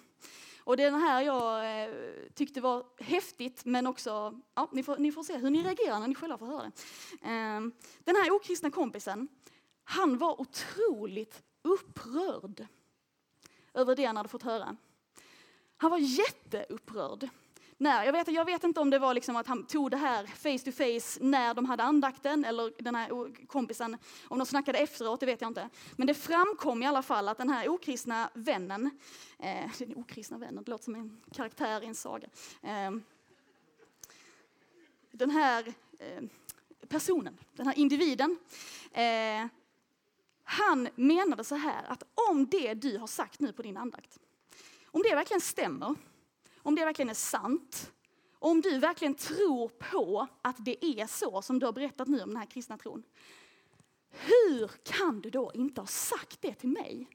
Och 0.64 0.76
det 0.76 0.82
är 0.82 0.90
den 0.90 1.00
här 1.00 1.22
jag 1.22 1.82
eh, 1.82 1.94
tyckte 2.34 2.60
var 2.60 2.84
häftigt, 2.98 3.64
men 3.64 3.86
också, 3.86 4.40
ja, 4.54 4.68
ni 4.72 4.82
får, 4.82 4.96
ni 4.96 5.12
får 5.12 5.22
se 5.22 5.36
hur 5.36 5.50
ni 5.50 5.62
reagerar 5.62 6.00
när 6.00 6.08
ni 6.08 6.14
själva 6.14 6.38
får 6.38 6.46
höra 6.46 6.62
det. 6.62 6.72
Eh, 7.22 7.60
den 8.04 8.16
här 8.16 8.30
okristna 8.30 8.70
kompisen, 8.70 9.28
han 9.84 10.18
var 10.18 10.40
otroligt 10.40 11.42
upprörd 11.62 12.66
över 13.74 13.96
det 13.96 14.04
han 14.04 14.16
hade 14.16 14.28
fått 14.28 14.42
höra. 14.42 14.76
Han 15.76 15.90
var 15.90 15.98
jätteupprörd 15.98 17.28
när. 17.78 18.04
Jag 18.04 18.12
vet, 18.12 18.28
jag 18.28 18.44
vet 18.44 18.64
inte 18.64 18.80
om 18.80 18.90
det 18.90 18.98
var 18.98 19.14
liksom 19.14 19.36
att 19.36 19.46
han 19.46 19.66
tog 19.66 19.90
det 19.90 19.96
här 19.96 20.26
face 20.26 20.64
to 20.64 20.72
face 20.72 21.24
när 21.24 21.54
de 21.54 21.64
hade 21.64 21.82
andakten 21.82 22.44
eller 22.44 22.72
den 22.82 22.94
här 22.94 23.46
kompisen, 23.46 23.96
om 24.28 24.38
de 24.38 24.46
snackade 24.46 24.78
efteråt, 24.78 25.20
det 25.20 25.26
vet 25.26 25.40
jag 25.40 25.50
inte. 25.50 25.68
Men 25.96 26.06
det 26.06 26.14
framkom 26.14 26.82
i 26.82 26.86
alla 26.86 27.02
fall 27.02 27.28
att 27.28 27.38
den 27.38 27.48
här 27.48 27.68
okristna 27.68 28.30
vännen, 28.34 28.90
eh, 29.38 29.70
den 29.78 29.96
okristna 29.96 30.38
vännen, 30.38 30.64
det 30.64 30.70
låter 30.70 30.84
som 30.84 30.94
en 30.94 31.20
karaktär 31.32 31.82
i 31.82 31.86
en 31.86 31.94
saga. 31.94 32.28
Eh, 32.62 32.90
den 35.10 35.30
här 35.30 35.74
eh, 35.98 36.24
personen, 36.88 37.38
den 37.52 37.66
här 37.66 37.78
individen, 37.78 38.38
eh, 38.92 39.46
han 40.44 40.88
menade 40.94 41.44
så 41.44 41.54
här 41.54 41.84
att 41.88 42.02
om 42.30 42.46
det 42.46 42.74
du 42.74 42.98
har 42.98 43.06
sagt 43.06 43.40
nu 43.40 43.52
på 43.52 43.62
din 43.62 43.76
andakt, 43.76 44.18
om 44.86 45.02
det 45.02 45.14
verkligen 45.14 45.40
stämmer, 45.40 45.94
om 46.64 46.74
det 46.74 46.84
verkligen 46.84 47.10
är 47.10 47.14
sant, 47.14 47.92
om 48.38 48.60
du 48.60 48.78
verkligen 48.78 49.14
tror 49.14 49.68
på 49.68 50.26
att 50.42 50.64
det 50.64 50.84
är 50.84 51.06
så 51.06 51.42
som 51.42 51.58
du 51.58 51.66
har 51.66 51.72
berättat 51.72 52.08
nu 52.08 52.22
om 52.22 52.28
den 52.28 52.36
här 52.36 52.46
kristna 52.46 52.78
tron. 52.78 53.02
Hur 54.10 54.68
kan 54.68 55.20
du 55.20 55.30
då 55.30 55.50
inte 55.54 55.80
ha 55.80 55.86
sagt 55.86 56.42
det 56.42 56.54
till 56.54 56.68
mig? 56.68 57.08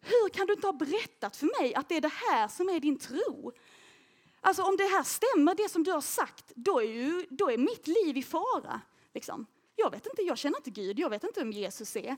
Hur 0.00 0.28
kan 0.28 0.46
du 0.46 0.52
inte 0.52 0.66
ha 0.66 0.72
berättat 0.72 1.36
för 1.36 1.62
mig 1.62 1.74
att 1.74 1.88
det 1.88 1.96
är 1.96 2.00
det 2.00 2.12
här 2.30 2.48
som 2.48 2.68
är 2.68 2.80
din 2.80 2.98
tro? 2.98 3.52
Alltså 4.40 4.62
om 4.62 4.76
det 4.76 4.84
här 4.84 5.02
stämmer, 5.02 5.54
det 5.54 5.68
som 5.68 5.82
du 5.82 5.90
har 5.90 6.00
sagt, 6.00 6.52
då 6.54 6.80
är, 6.80 6.86
ju, 6.86 7.26
då 7.30 7.50
är 7.50 7.58
mitt 7.58 7.86
liv 7.86 8.16
i 8.16 8.22
fara. 8.22 8.80
Liksom. 9.14 9.46
Jag 9.76 9.90
vet 9.90 10.06
inte, 10.06 10.22
jag 10.22 10.38
känner 10.38 10.58
inte 10.58 10.70
Gud, 10.70 10.98
jag 10.98 11.10
vet 11.10 11.24
inte 11.24 11.40
vem 11.40 11.52
Jesus 11.52 11.96
är. 11.96 12.16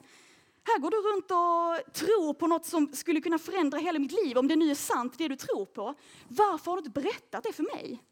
Här 0.67 0.79
går 0.79 0.91
du 0.91 0.97
runt 0.97 1.31
och 1.31 1.95
tror 1.95 2.35
på 2.35 2.47
något 2.47 2.67
som 2.67 2.93
skulle 2.93 3.21
kunna 3.21 3.39
förändra 3.39 3.79
hela 3.79 3.99
mitt 3.99 4.13
liv, 4.25 4.39
om 4.39 4.49
det 4.49 4.57
nu 4.57 4.71
är 4.71 4.75
sant 4.75 5.19
det 5.19 5.29
du 5.29 5.37
tror 5.37 5.67
på. 5.67 5.95
Varför 6.29 6.71
har 6.71 6.77
du 6.77 6.87
inte 6.87 7.01
berättat 7.01 7.45
det 7.45 7.53
för 7.53 7.63
mig? 7.63 8.03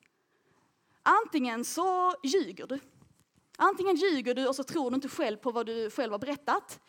Antingen 1.02 1.64
så 1.64 2.14
ljuger 2.22 2.66
du. 2.66 2.80
Antingen 3.56 3.96
ljuger 3.96 4.34
du 4.34 4.46
och 4.46 4.56
så 4.56 4.64
tror 4.64 4.90
du 4.90 4.94
inte 4.94 5.08
själv 5.08 5.36
på 5.36 5.50
vad 5.50 5.66
du 5.66 5.90
själv 5.90 6.12
har 6.12 6.18
berättat. 6.18 6.80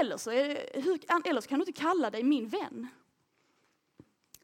Eller 0.00 0.16
så, 0.16 0.30
är, 0.30 0.82
hur, 0.82 1.00
eller 1.24 1.40
så 1.40 1.48
kan 1.48 1.58
du 1.58 1.62
inte 1.62 1.80
kalla 1.80 2.10
dig 2.10 2.22
min 2.22 2.48
vän. 2.48 2.88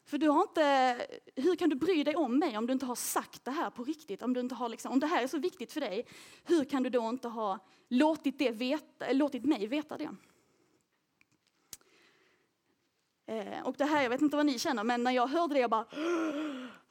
För 0.05 0.17
du 0.17 0.29
har 0.29 0.41
inte, 0.41 0.97
hur 1.35 1.55
kan 1.55 1.69
du 1.69 1.75
bry 1.75 2.03
dig 2.03 2.15
om 2.15 2.39
mig 2.39 2.57
om 2.57 2.67
du 2.67 2.73
inte 2.73 2.85
har 2.85 2.95
sagt 2.95 3.45
det 3.45 3.51
här 3.51 3.69
på 3.69 3.83
riktigt? 3.83 4.23
Om, 4.23 4.33
du 4.33 4.39
inte 4.39 4.55
har 4.55 4.69
liksom, 4.69 4.91
om 4.91 4.99
det 4.99 5.07
här 5.07 5.23
är 5.23 5.27
så 5.27 5.37
viktigt 5.37 5.73
för 5.73 5.81
dig, 5.81 6.07
hur 6.43 6.65
kan 6.65 6.83
du 6.83 6.89
då 6.89 7.09
inte 7.09 7.27
ha 7.27 7.59
låtit, 7.87 8.39
det 8.39 8.51
veta, 8.51 9.13
låtit 9.13 9.45
mig 9.45 9.67
veta 9.67 9.97
det? 9.97 10.09
Eh, 13.25 13.61
och 13.63 13.75
det 13.77 13.85
här, 13.85 14.03
jag 14.03 14.09
vet 14.09 14.21
inte 14.21 14.37
vad 14.37 14.45
ni 14.45 14.59
känner, 14.59 14.83
men 14.83 15.03
när 15.03 15.11
jag 15.11 15.27
hörde 15.27 15.53
det, 15.53 15.59
jag 15.59 15.69
bara, 15.69 15.85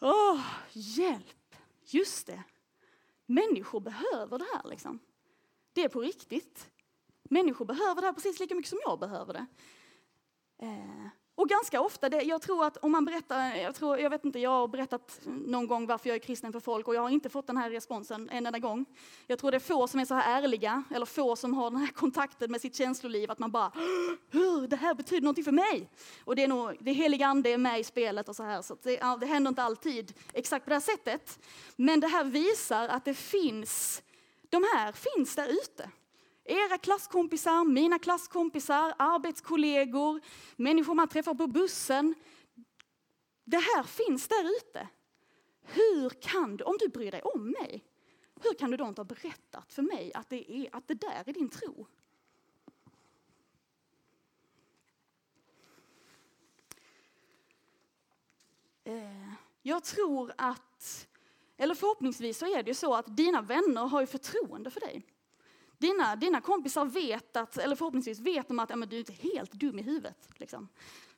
åh, 0.00 0.40
hjälp, 0.72 1.56
just 1.84 2.26
det. 2.26 2.42
Människor 3.26 3.80
behöver 3.80 4.38
det 4.38 4.46
här 4.54 4.70
liksom. 4.70 4.98
Det 5.72 5.84
är 5.84 5.88
på 5.88 6.00
riktigt. 6.00 6.70
Människor 7.22 7.64
behöver 7.64 8.00
det 8.00 8.06
här 8.06 8.12
precis 8.12 8.40
lika 8.40 8.54
mycket 8.54 8.70
som 8.70 8.80
jag 8.84 8.98
behöver 8.98 9.32
det. 9.32 9.46
Eh, 10.58 11.06
och 11.40 11.48
ganska 11.48 11.80
ofta, 11.80 12.08
det, 12.08 12.22
jag 12.22 12.42
tror 12.42 12.64
att 12.64 12.76
om 12.76 12.92
man 12.92 13.04
berättar, 13.04 13.56
jag, 13.56 13.74
tror, 13.74 13.98
jag 13.98 14.10
vet 14.10 14.24
inte, 14.24 14.38
jag 14.38 14.50
har 14.50 14.68
berättat 14.68 15.20
någon 15.24 15.66
gång 15.66 15.86
varför 15.86 16.08
jag 16.08 16.14
är 16.14 16.20
kristen 16.20 16.52
för 16.52 16.60
folk 16.60 16.88
och 16.88 16.94
jag 16.94 17.02
har 17.02 17.08
inte 17.08 17.28
fått 17.28 17.46
den 17.46 17.56
här 17.56 17.70
responsen 17.70 18.30
en 18.30 18.46
enda 18.46 18.58
gång. 18.58 18.84
Jag 19.26 19.38
tror 19.38 19.50
det 19.50 19.56
är 19.56 19.58
få 19.58 19.88
som 19.88 20.00
är 20.00 20.04
så 20.04 20.14
här 20.14 20.42
ärliga, 20.42 20.84
eller 20.94 21.06
få 21.06 21.36
som 21.36 21.54
har 21.54 21.70
den 21.70 21.80
här 21.80 21.92
kontakten 21.92 22.50
med 22.50 22.60
sitt 22.60 22.76
känsloliv, 22.76 23.30
att 23.30 23.38
man 23.38 23.50
bara, 23.50 23.72
hur, 24.30 24.66
det 24.66 24.76
här 24.76 24.94
betyder 24.94 25.22
någonting 25.22 25.44
för 25.44 25.52
mig. 25.52 25.90
Och 26.24 26.36
det 26.36 26.44
är 26.44 26.48
nog, 26.48 26.76
det 26.80 26.92
heliga 26.92 27.26
ande 27.26 27.50
är 27.50 27.58
med 27.58 27.80
i 27.80 27.84
spelet 27.84 28.28
och 28.28 28.36
så 28.36 28.42
här, 28.42 28.62
så 28.62 28.76
det, 28.82 29.00
det 29.20 29.26
händer 29.26 29.48
inte 29.48 29.62
alltid 29.62 30.12
exakt 30.32 30.64
på 30.64 30.70
det 30.70 30.74
här 30.74 30.80
sättet. 30.80 31.38
Men 31.76 32.00
det 32.00 32.08
här 32.08 32.24
visar 32.24 32.88
att 32.88 33.04
det 33.04 33.14
finns, 33.14 34.02
de 34.50 34.64
här 34.74 34.92
finns 34.92 35.34
där 35.34 35.48
ute. 35.48 35.90
Era 36.44 36.78
klasskompisar, 36.78 37.64
mina 37.64 37.98
klasskompisar, 37.98 38.94
arbetskollegor, 38.98 40.20
människor 40.56 40.94
man 40.94 41.08
träffar 41.08 41.34
på 41.34 41.46
bussen. 41.46 42.14
Det 43.44 43.56
här 43.56 43.82
finns 43.82 44.28
där 44.28 44.56
ute. 44.56 44.88
Hur 45.62 46.08
kan 46.10 46.56
du, 46.56 46.64
om 46.64 46.76
du 46.78 46.88
bryr 46.88 47.10
dig 47.10 47.22
om 47.22 47.50
mig, 47.50 47.84
hur 48.42 48.54
kan 48.54 48.70
du 48.70 48.76
då 48.76 48.86
inte 48.86 49.00
ha 49.00 49.04
berättat 49.04 49.72
för 49.72 49.82
mig 49.82 50.12
att 50.14 50.28
det, 50.28 50.52
är, 50.52 50.76
att 50.76 50.88
det 50.88 50.94
där 50.94 51.22
är 51.26 51.32
din 51.32 51.48
tro? 51.48 51.86
Eh, 58.84 59.32
jag 59.62 59.84
tror 59.84 60.32
att, 60.38 61.08
eller 61.56 61.74
förhoppningsvis 61.74 62.38
så 62.38 62.46
är 62.56 62.62
det 62.62 62.74
så 62.74 62.94
att 62.94 63.16
dina 63.16 63.42
vänner 63.42 63.86
har 63.86 64.00
ju 64.00 64.06
förtroende 64.06 64.70
för 64.70 64.80
dig. 64.80 65.06
Dina, 65.80 66.16
dina 66.16 66.40
kompisar 66.40 66.84
vet 66.84 67.36
att, 67.36 67.56
eller 67.56 67.76
förhoppningsvis 67.76 68.18
vet 68.18 68.48
de 68.48 68.58
att 68.58 68.70
ja, 68.70 68.76
men 68.76 68.88
du 68.88 68.96
är 68.96 69.00
inte 69.00 69.12
helt 69.12 69.52
dum 69.52 69.78
i 69.78 69.82
huvudet. 69.82 70.28
Liksom. 70.36 70.68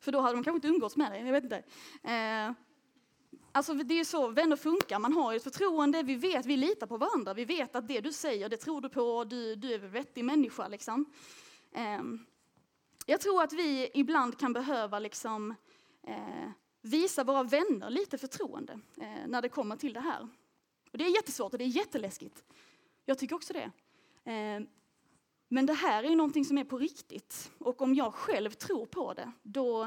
För 0.01 0.13
då 0.13 0.21
hade 0.21 0.35
de 0.35 0.45
kanske 0.45 0.57
inte 0.57 0.69
umgåtts 0.69 0.97
med 0.97 1.13
dig, 1.13 1.25
jag 1.27 1.33
vet 1.33 1.45
inte. 1.45 1.63
Eh, 2.03 2.53
alltså 3.53 3.75
det 3.75 4.01
är 4.01 4.05
så 4.05 4.29
vänner 4.29 4.57
funkar, 4.57 4.99
man 4.99 5.13
har 5.13 5.35
ett 5.35 5.43
förtroende, 5.43 6.03
vi 6.03 6.15
vet, 6.15 6.47
vi 6.47 6.57
litar 6.57 6.87
på 6.87 6.97
varandra, 6.97 7.35
vi 7.35 7.45
vet 7.45 7.77
att 7.77 7.89
det 7.89 8.01
du 8.01 8.13
säger, 8.13 8.49
det 8.49 8.57
tror 8.57 8.81
du 8.81 8.89
på, 8.89 9.25
du, 9.25 9.55
du 9.55 9.75
är 9.75 9.79
en 9.79 9.91
vettig 9.91 10.25
människa. 10.25 10.69
Liksom. 10.69 11.13
Eh, 11.73 12.03
jag 13.07 13.21
tror 13.21 13.43
att 13.43 13.53
vi 13.53 13.91
ibland 13.95 14.39
kan 14.39 14.53
behöva 14.53 14.99
liksom, 14.99 15.55
eh, 16.07 16.51
visa 16.83 17.25
våra 17.25 17.43
vänner 17.43 17.91
lite 17.91 18.19
förtroende 18.19 18.81
eh, 19.01 19.27
när 19.27 19.43
det 19.43 19.49
kommer 19.49 19.77
till 19.77 19.93
det 19.93 20.01
här. 20.01 20.29
Och 20.93 20.99
det 20.99 21.05
är 21.05 21.15
jättesvårt 21.15 21.53
och 21.53 21.59
det 21.59 21.65
är 21.65 21.77
jätteläskigt. 21.77 22.45
Jag 23.05 23.19
tycker 23.19 23.37
också 23.37 23.53
det. 23.53 23.71
Eh, 24.25 24.61
men 25.49 25.67
det 25.67 25.73
här 25.73 26.05
är 26.05 26.17
någonting 26.17 26.45
som 26.45 26.59
är 26.59 26.65
på 26.65 26.79
riktigt. 26.79 27.51
Och 27.59 27.83
om 27.83 27.95
jag 27.95 28.15
själv 28.15 28.51
tror 28.51 28.87
på 28.87 29.15
det, 29.15 29.33
då, 29.43 29.83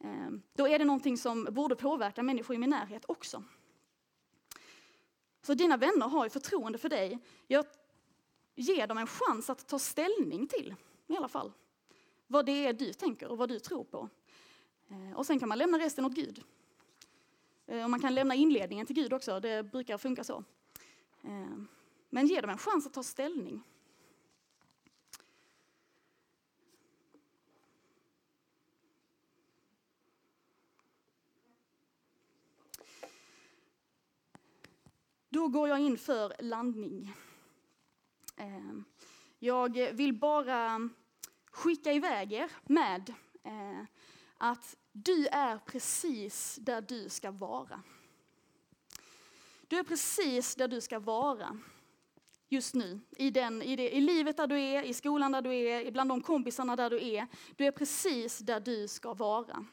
eh, 0.00 0.30
då 0.52 0.68
är 0.68 0.78
det 0.78 0.84
någonting 0.84 1.18
som 1.18 1.44
borde 1.50 1.76
påverka 1.76 2.22
människor 2.22 2.56
i 2.56 2.58
min 2.58 2.70
närhet 2.70 3.04
också. 3.08 3.44
Så 5.42 5.54
dina 5.54 5.76
vänner 5.76 6.08
har 6.08 6.24
ju 6.24 6.30
förtroende 6.30 6.78
för 6.78 6.88
dig. 6.88 7.18
Jag 7.46 7.64
ger 8.54 8.86
dem 8.86 8.98
en 8.98 9.06
chans 9.06 9.50
att 9.50 9.68
ta 9.68 9.78
ställning 9.78 10.46
till, 10.46 10.74
i 11.06 11.16
alla 11.16 11.28
fall, 11.28 11.52
vad 12.26 12.46
det 12.46 12.66
är 12.66 12.72
du 12.72 12.92
tänker 12.92 13.28
och 13.28 13.38
vad 13.38 13.48
du 13.48 13.58
tror 13.58 13.84
på. 13.84 14.08
Eh, 14.88 15.16
och 15.16 15.26
sen 15.26 15.40
kan 15.40 15.48
man 15.48 15.58
lämna 15.58 15.78
resten 15.78 16.04
åt 16.04 16.14
Gud. 16.14 16.42
Och 17.66 17.90
man 17.90 18.00
kan 18.00 18.14
lämna 18.14 18.34
inledningen 18.34 18.86
till 18.86 18.96
Gud 18.96 19.12
också, 19.12 19.40
det 19.40 19.62
brukar 19.62 19.98
funka 19.98 20.24
så. 20.24 20.44
Men 22.14 22.26
ge 22.26 22.40
dem 22.40 22.50
en 22.50 22.58
chans 22.58 22.86
att 22.86 22.92
ta 22.92 23.02
ställning. 23.02 23.62
Då 35.28 35.48
går 35.48 35.68
jag 35.68 35.80
in 35.80 35.98
för 35.98 36.42
landning. 36.42 37.14
Eh, 38.36 38.72
jag 39.38 39.92
vill 39.92 40.18
bara 40.18 40.88
skicka 41.50 41.92
iväg 41.92 42.32
er 42.32 42.50
med 42.64 43.14
eh, 43.44 43.84
att 44.38 44.76
du 44.92 45.26
är 45.26 45.58
precis 45.58 46.58
där 46.60 46.80
du 46.80 47.08
ska 47.08 47.30
vara. 47.30 47.82
Du 49.68 49.78
är 49.78 49.84
precis 49.84 50.54
där 50.54 50.68
du 50.68 50.80
ska 50.80 50.98
vara 50.98 51.58
just 52.48 52.74
nu. 52.74 53.00
I, 53.16 53.30
den, 53.30 53.62
i, 53.62 53.76
det, 53.76 53.96
I 53.96 54.00
livet 54.00 54.36
där 54.36 54.46
du 54.46 54.60
är, 54.60 54.82
i 54.82 54.94
skolan 54.94 55.32
där 55.32 55.42
du 55.42 55.54
är, 55.54 55.90
bland 55.90 56.10
de 56.10 56.20
kompisarna 56.20 56.76
där 56.76 56.90
du 56.90 57.08
är. 57.08 57.26
Du 57.56 57.66
är 57.66 57.70
precis 57.70 58.38
där 58.38 58.60
du 58.60 58.88
ska 58.88 59.14
vara. 59.14 59.66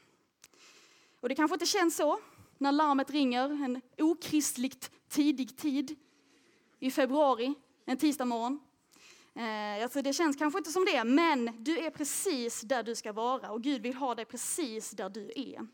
Och 1.19 1.29
det 1.29 1.35
kanske 1.35 1.55
inte 1.55 1.65
känns 1.65 1.95
så 1.95 2.19
när 2.57 2.71
larmet 2.71 3.09
ringer 3.09 3.43
en 3.63 3.81
okristligt 3.97 4.91
tidig 5.09 5.57
tid 5.57 5.95
i 6.79 6.91
februari, 6.91 7.53
en 7.85 7.97
tisdag 7.97 8.25
morgon. 8.25 8.59
Eh, 9.35 9.83
alltså 9.83 10.01
det 10.01 10.13
känns 10.13 10.35
kanske 10.35 10.57
inte 10.57 10.71
som 10.71 10.85
det, 10.85 11.03
men 11.03 11.63
du 11.63 11.77
är 11.77 11.89
precis 11.89 12.61
där 12.61 12.83
du 12.83 12.95
ska 12.95 13.13
vara 13.13 13.51
och 13.51 13.61
Gud 13.61 13.81
vill 13.81 13.93
ha 13.93 14.15
dig 14.15 14.25
precis 14.25 14.91
där 14.91 15.09
du 15.09 15.31
är. 15.35 15.67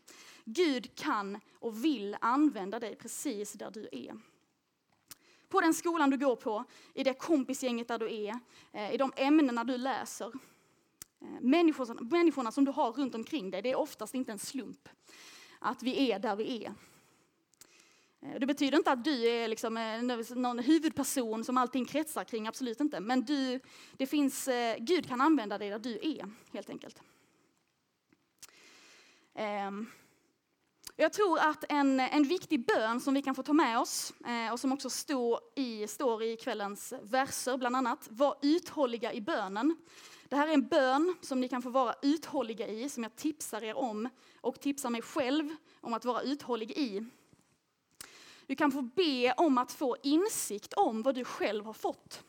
Gud 0.44 0.94
kan 0.94 1.40
och 1.52 1.84
vill 1.84 2.16
använda 2.20 2.80
dig 2.80 2.96
precis 2.96 3.52
där 3.52 3.70
du 3.70 3.88
är 3.92 4.14
på 5.48 5.60
den 5.60 5.74
skolan 5.74 6.10
du 6.10 6.16
går 6.16 6.36
på, 6.36 6.64
i 6.94 7.04
det 7.04 7.14
kompisgänget 7.14 7.88
där 7.88 7.98
du 7.98 8.14
är, 8.14 8.38
eh, 8.72 8.94
i 8.94 8.96
de 8.96 9.12
ämnena 9.16 9.64
du 9.64 9.76
läser. 9.76 10.26
Eh, 11.20 11.40
människorna, 11.40 12.00
människorna 12.00 12.52
som 12.52 12.64
du 12.64 12.70
har 12.70 12.92
runt 12.92 13.14
omkring 13.14 13.50
dig, 13.50 13.62
det 13.62 13.70
är 13.70 13.76
oftast 13.76 14.14
inte 14.14 14.32
en 14.32 14.38
slump 14.38 14.88
att 15.58 15.82
vi 15.82 16.10
är 16.10 16.18
där 16.18 16.36
vi 16.36 16.64
är. 16.64 16.72
Eh, 18.20 18.40
det 18.40 18.46
betyder 18.46 18.78
inte 18.78 18.92
att 18.92 19.04
du 19.04 19.28
är 19.28 19.48
liksom 19.48 19.74
någon 20.34 20.58
huvudperson 20.58 21.44
som 21.44 21.58
allting 21.58 21.84
kretsar 21.84 22.24
kring, 22.24 22.46
absolut 22.46 22.80
inte. 22.80 23.00
Men 23.00 23.24
du, 23.24 23.60
det 23.96 24.06
finns, 24.06 24.48
Gud 24.78 25.08
kan 25.08 25.20
använda 25.20 25.58
dig 25.58 25.70
där 25.70 25.78
du 25.78 25.98
är, 26.02 26.30
helt 26.52 26.70
enkelt. 26.70 27.02
Ehm, 29.34 29.86
jag 31.00 31.12
tror 31.12 31.38
att 31.38 31.64
en, 31.68 32.00
en 32.00 32.22
viktig 32.22 32.66
bön 32.66 33.00
som 33.00 33.14
vi 33.14 33.22
kan 33.22 33.34
få 33.34 33.42
ta 33.42 33.52
med 33.52 33.78
oss 33.78 34.12
eh, 34.26 34.52
och 34.52 34.60
som 34.60 34.72
också 34.72 34.90
står 34.90 35.40
i, 35.54 35.86
står 35.86 36.22
i 36.22 36.36
kvällens 36.36 36.92
verser 37.02 37.56
bland 37.56 37.76
annat, 37.76 38.08
var 38.10 38.36
uthålliga 38.42 39.12
i 39.12 39.20
bönen. 39.20 39.76
Det 40.28 40.36
här 40.36 40.48
är 40.48 40.52
en 40.52 40.68
bön 40.68 41.16
som 41.20 41.40
ni 41.40 41.48
kan 41.48 41.62
få 41.62 41.70
vara 41.70 41.94
uthålliga 42.02 42.68
i, 42.68 42.88
som 42.88 43.02
jag 43.02 43.16
tipsar 43.16 43.64
er 43.64 43.76
om 43.76 44.08
och 44.40 44.60
tipsar 44.60 44.90
mig 44.90 45.02
själv 45.02 45.48
om 45.80 45.94
att 45.94 46.04
vara 46.04 46.22
uthållig 46.22 46.70
i. 46.70 47.04
Du 48.46 48.56
kan 48.56 48.72
få 48.72 48.82
be 48.82 49.32
om 49.32 49.58
att 49.58 49.72
få 49.72 49.96
insikt 50.02 50.72
om 50.72 51.02
vad 51.02 51.14
du 51.14 51.24
själv 51.24 51.64
har 51.64 51.72
fått. 51.72 52.22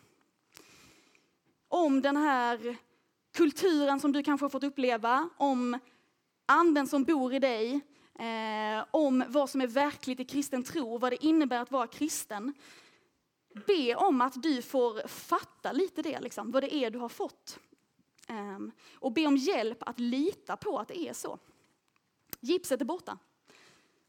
Om 1.67 2.01
den 2.01 2.17
här 2.17 2.75
kulturen 3.33 3.99
som 3.99 4.11
du 4.11 4.23
kanske 4.23 4.43
har 4.43 4.49
fått 4.49 4.63
uppleva, 4.63 5.29
om 5.37 5.79
anden 6.45 6.87
som 6.87 7.03
bor 7.03 7.33
i 7.33 7.39
dig, 7.39 7.81
eh, 8.19 8.85
om 8.91 9.23
vad 9.27 9.49
som 9.49 9.61
är 9.61 9.67
verkligt 9.67 10.19
i 10.19 10.25
kristen 10.25 10.63
tro, 10.63 10.97
vad 10.97 11.11
det 11.11 11.25
innebär 11.25 11.59
att 11.59 11.71
vara 11.71 11.87
kristen. 11.87 12.53
Be 13.67 13.95
om 13.95 14.21
att 14.21 14.43
du 14.43 14.61
får 14.61 15.07
fatta 15.07 15.71
lite 15.71 16.01
det, 16.01 16.19
liksom, 16.19 16.51
vad 16.51 16.63
det 16.63 16.75
är 16.75 16.89
du 16.89 16.99
har 16.99 17.09
fått. 17.09 17.59
Eh, 18.27 18.59
och 18.93 19.11
be 19.11 19.27
om 19.27 19.37
hjälp 19.37 19.83
att 19.83 19.99
lita 19.99 20.57
på 20.57 20.79
att 20.79 20.87
det 20.87 20.99
är 20.99 21.13
så. 21.13 21.39
Gipset 22.39 22.81
är 22.81 22.85
borta. 22.85 23.17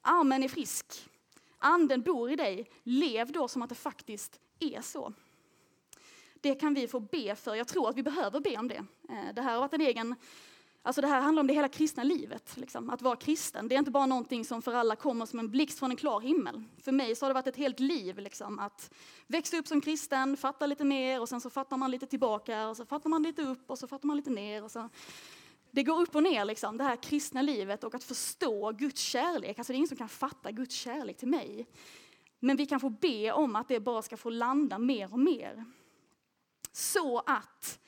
Armen 0.00 0.42
är 0.42 0.48
frisk. 0.48 1.08
Anden 1.58 2.02
bor 2.02 2.30
i 2.30 2.36
dig. 2.36 2.70
Lev 2.82 3.32
då 3.32 3.48
som 3.48 3.62
att 3.62 3.68
det 3.68 3.74
faktiskt 3.74 4.40
är 4.58 4.80
så. 4.80 5.12
Det 6.34 6.54
kan 6.54 6.74
vi 6.74 6.88
få 6.88 7.00
be 7.00 7.36
för. 7.36 7.54
Jag 7.54 7.68
tror 7.68 7.88
att 7.88 7.96
vi 7.96 8.02
behöver 8.02 8.40
be 8.40 8.56
om 8.56 8.68
det. 8.68 8.84
Eh, 9.08 9.34
det 9.34 9.42
här 9.42 9.52
har 9.52 9.60
varit 9.60 9.74
en 9.74 9.80
egen 9.80 10.16
Alltså 10.82 11.00
det 11.00 11.06
här 11.06 11.20
handlar 11.20 11.40
om 11.40 11.46
det 11.46 11.54
hela 11.54 11.68
kristna 11.68 12.02
livet, 12.02 12.56
liksom, 12.56 12.90
att 12.90 13.02
vara 13.02 13.16
kristen. 13.16 13.68
Det 13.68 13.74
är 13.74 13.78
inte 13.78 13.90
bara 13.90 14.06
någonting 14.06 14.44
som 14.44 14.62
för 14.62 14.72
alla 14.72 14.96
kommer 14.96 15.26
som 15.26 15.38
en 15.38 15.50
blixt 15.50 15.78
från 15.78 15.90
en 15.90 15.96
klar 15.96 16.20
himmel. 16.20 16.62
För 16.82 16.92
mig 16.92 17.16
så 17.16 17.24
har 17.24 17.30
det 17.30 17.34
varit 17.34 17.46
ett 17.46 17.56
helt 17.56 17.80
liv 17.80 18.18
liksom, 18.18 18.58
att 18.58 18.94
växa 19.26 19.56
upp 19.56 19.66
som 19.66 19.80
kristen, 19.80 20.36
fatta 20.36 20.66
lite 20.66 20.84
mer 20.84 21.20
och 21.20 21.28
sen 21.28 21.40
så 21.40 21.50
fattar 21.50 21.76
man 21.76 21.90
lite 21.90 22.06
tillbaka 22.06 22.68
och 22.68 22.76
så 22.76 22.86
fattar 22.86 23.10
man 23.10 23.22
lite 23.22 23.42
upp 23.42 23.70
och 23.70 23.78
så 23.78 23.86
fattar 23.86 24.06
man 24.06 24.16
lite 24.16 24.30
ner. 24.30 24.64
Och 24.64 24.70
så. 24.70 24.88
Det 25.70 25.82
går 25.82 26.00
upp 26.00 26.14
och 26.14 26.22
ner, 26.22 26.44
liksom, 26.44 26.76
det 26.76 26.84
här 26.84 26.96
kristna 26.96 27.42
livet 27.42 27.84
och 27.84 27.94
att 27.94 28.04
förstå 28.04 28.72
Guds 28.72 29.00
kärlek. 29.00 29.58
Alltså 29.58 29.72
det 29.72 29.74
är 29.74 29.78
ingen 29.78 29.88
som 29.88 29.96
kan 29.96 30.08
fatta 30.08 30.50
Guds 30.50 30.74
kärlek 30.74 31.16
till 31.16 31.28
mig. 31.28 31.66
Men 32.38 32.56
vi 32.56 32.66
kan 32.66 32.80
få 32.80 32.90
be 32.90 33.32
om 33.32 33.56
att 33.56 33.68
det 33.68 33.80
bara 33.80 34.02
ska 34.02 34.16
få 34.16 34.30
landa 34.30 34.78
mer 34.78 35.12
och 35.12 35.18
mer. 35.18 35.64
Så 36.72 37.18
att 37.18 37.78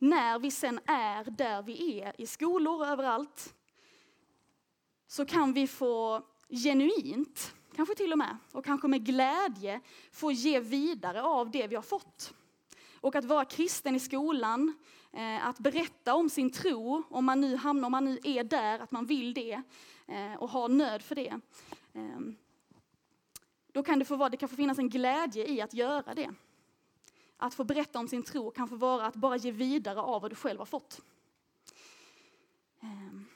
när 0.00 0.38
vi 0.38 0.50
sen 0.50 0.80
är 0.86 1.24
där 1.24 1.62
vi 1.62 2.00
är, 2.00 2.20
i 2.20 2.26
skolor 2.26 2.80
och 2.80 2.86
överallt, 2.86 3.54
så 5.06 5.26
kan 5.26 5.52
vi 5.52 5.66
få 5.66 6.22
genuint, 6.48 7.54
kanske 7.76 7.94
till 7.94 8.12
och 8.12 8.18
med, 8.18 8.36
och 8.52 8.64
kanske 8.64 8.88
med 8.88 9.06
glädje 9.06 9.80
få 10.12 10.32
ge 10.32 10.60
vidare 10.60 11.22
av 11.22 11.50
det 11.50 11.66
vi 11.66 11.74
har 11.74 11.82
fått. 11.82 12.34
Och 13.00 13.14
att 13.14 13.24
vara 13.24 13.44
kristen 13.44 13.96
i 13.96 14.00
skolan, 14.00 14.74
eh, 15.12 15.46
att 15.46 15.58
berätta 15.58 16.14
om 16.14 16.30
sin 16.30 16.50
tro, 16.50 17.02
om 17.10 17.24
man 17.24 17.40
nu 17.40 17.56
hamnar, 17.56 17.86
om 17.86 17.92
man 17.92 18.04
nu 18.04 18.18
är 18.24 18.44
där, 18.44 18.78
att 18.78 18.90
man 18.90 19.06
vill 19.06 19.34
det 19.34 19.62
eh, 20.06 20.34
och 20.38 20.50
har 20.50 20.68
nöd 20.68 21.02
för 21.02 21.14
det. 21.14 21.40
Eh, 21.92 22.20
då 23.72 23.82
kan 23.82 23.98
det 23.98 24.04
få 24.04 24.16
vara, 24.16 24.28
det 24.28 24.36
kan 24.36 24.48
få 24.48 24.56
finnas 24.56 24.78
en 24.78 24.88
glädje 24.88 25.46
i 25.46 25.60
att 25.60 25.74
göra 25.74 26.14
det. 26.14 26.34
Att 27.42 27.54
få 27.54 27.64
berätta 27.64 27.98
om 27.98 28.08
sin 28.08 28.22
tro 28.22 28.50
kan 28.50 28.68
få 28.68 28.76
vara 28.76 29.06
att 29.06 29.14
bara 29.14 29.36
ge 29.36 29.50
vidare 29.50 30.00
av 30.00 30.22
vad 30.22 30.30
du 30.30 30.34
själv 30.34 30.58
har 30.58 30.66
fått. 30.66 31.00
Ehm, 32.82 33.26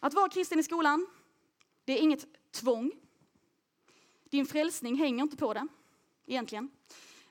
att 0.00 0.14
vara 0.14 0.28
kristen 0.28 0.58
i 0.58 0.62
skolan, 0.62 1.06
det 1.84 1.92
är 1.92 2.02
inget 2.02 2.26
tvång. 2.50 2.92
Din 4.24 4.46
frälsning 4.46 4.96
hänger 4.96 5.22
inte 5.22 5.36
på 5.36 5.54
det, 5.54 5.68
egentligen. 6.26 6.70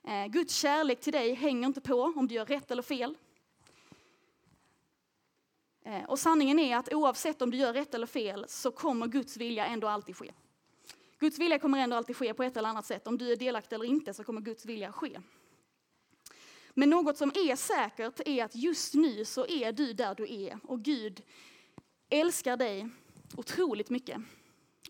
Ehm, 0.04 0.32
Guds 0.32 0.56
kärlek 0.56 1.02
till 1.02 1.14
dig 1.14 1.34
hänger 1.34 1.68
inte 1.68 1.82
på 1.82 2.14
om 2.16 2.28
du 2.28 2.36
gör 2.36 2.46
rätt 2.46 2.72
eller 2.72 2.84
fel. 2.84 3.18
Ehm, 5.84 6.06
och 6.06 6.20
sanningen 6.20 6.60
är 6.60 6.78
att 6.78 6.94
oavsett 6.94 7.42
om 7.42 7.52
du 7.52 7.58
gör 7.58 7.74
rätt 7.74 7.94
eller 7.94 8.08
fel 8.08 8.46
så 8.48 8.72
kommer 8.72 9.08
Guds 9.08 9.38
vilja 9.38 9.66
ändå 9.66 9.88
alltid 9.88 10.18
ske. 10.18 10.34
Guds 11.20 11.40
vilja 11.40 11.60
kommer 11.60 11.80
ändå 11.80 11.96
alltid 11.96 12.18
ske 12.18 12.34
på 12.34 12.44
ett 12.44 12.58
eller 12.58 12.70
annat 12.70 12.86
sätt. 12.86 13.08
Om 13.08 13.18
du 13.18 13.32
är 13.32 13.36
delaktig 13.36 13.76
eller 13.76 13.86
inte 13.86 14.14
så 14.14 14.24
kommer 14.24 14.42
Guds 14.42 14.66
vilja 14.66 14.92
ske. 14.92 15.20
Men 16.78 16.90
något 16.90 17.18
som 17.18 17.30
är 17.30 17.56
säkert 17.56 18.20
är 18.26 18.44
att 18.44 18.56
just 18.56 18.94
nu 18.94 19.26
så 19.26 19.46
är 19.48 19.72
du 19.72 19.94
där 19.94 20.16
du 20.16 20.34
är 20.34 20.60
och 20.64 20.82
Gud 20.82 21.22
älskar 22.10 22.58
dig 22.58 22.90
otroligt 23.38 23.90
mycket. 23.90 24.22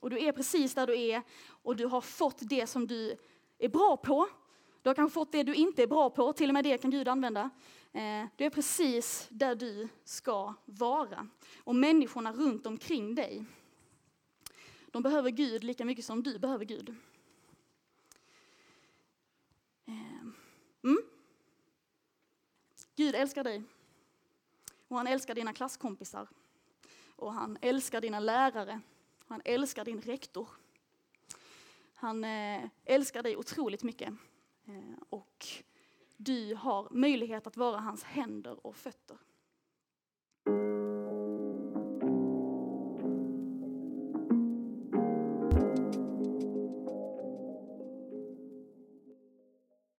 Och 0.02 0.10
du 0.10 0.20
är 0.20 0.32
precis 0.32 0.74
där 0.74 0.88
du 0.88 1.00
är 1.00 1.22
och 1.48 1.76
du 1.76 1.86
har 1.86 2.02
fått 2.02 2.38
det 2.42 2.68
som 2.68 2.88
du 2.88 3.18
är 3.58 3.70
bra 3.70 3.98
på. 3.98 4.28
Du 4.82 4.90
har 4.90 4.96
kanske 4.96 5.14
fått 5.14 5.32
det 5.32 5.44
du 5.44 5.56
inte 5.56 5.84
är 5.84 5.88
bra 5.88 6.10
på, 6.10 6.34
till 6.34 6.50
och 6.50 6.54
med 6.54 6.64
det 6.64 6.78
kan 6.78 6.92
Gud 6.92 7.08
använda. 7.08 7.50
Eh, 7.92 8.26
du 8.36 8.46
är 8.46 8.50
precis 8.50 9.28
där 9.30 9.56
du 9.56 9.88
ska 10.04 10.54
vara. 10.66 11.28
Och 11.58 11.76
människorna 11.76 12.34
runt 12.34 12.66
omkring 12.66 13.16
dig, 13.16 13.46
de 14.92 15.04
behöver 15.04 15.30
Gud 15.30 15.64
lika 15.64 15.86
mycket 15.86 16.06
som 16.06 16.24
du 16.24 16.40
behöver 16.40 16.66
Gud. 16.66 16.96
Eh, 19.86 20.22
mm. 20.84 21.14
Gud 22.96 23.16
älskar 23.16 23.43
dig. 23.43 23.64
Och 24.88 24.98
han 24.98 25.08
älskar 25.08 25.36
dina 25.36 25.54
klasskompisar. 25.54 26.28
Och 27.16 27.34
han 27.34 27.58
älskar 27.62 28.02
dina 28.02 28.20
lärare. 28.20 28.82
Och 29.20 29.30
han 29.30 29.41
älskar 29.46 29.86
din 29.86 30.02
rektor. 30.02 30.50
Han 31.93 32.24
eh, 32.24 32.70
älskar 32.86 33.24
dig 33.24 33.38
otroligt 33.38 33.84
mycket. 33.84 34.14
Eh, 34.66 34.98
och 35.10 35.48
du 36.18 36.56
har 36.56 36.88
möjlighet 36.91 37.48
att 37.48 37.58
vara 37.58 37.80
hans 37.80 38.04
händer 38.04 38.68
och 38.68 38.76
fötter. 38.76 39.18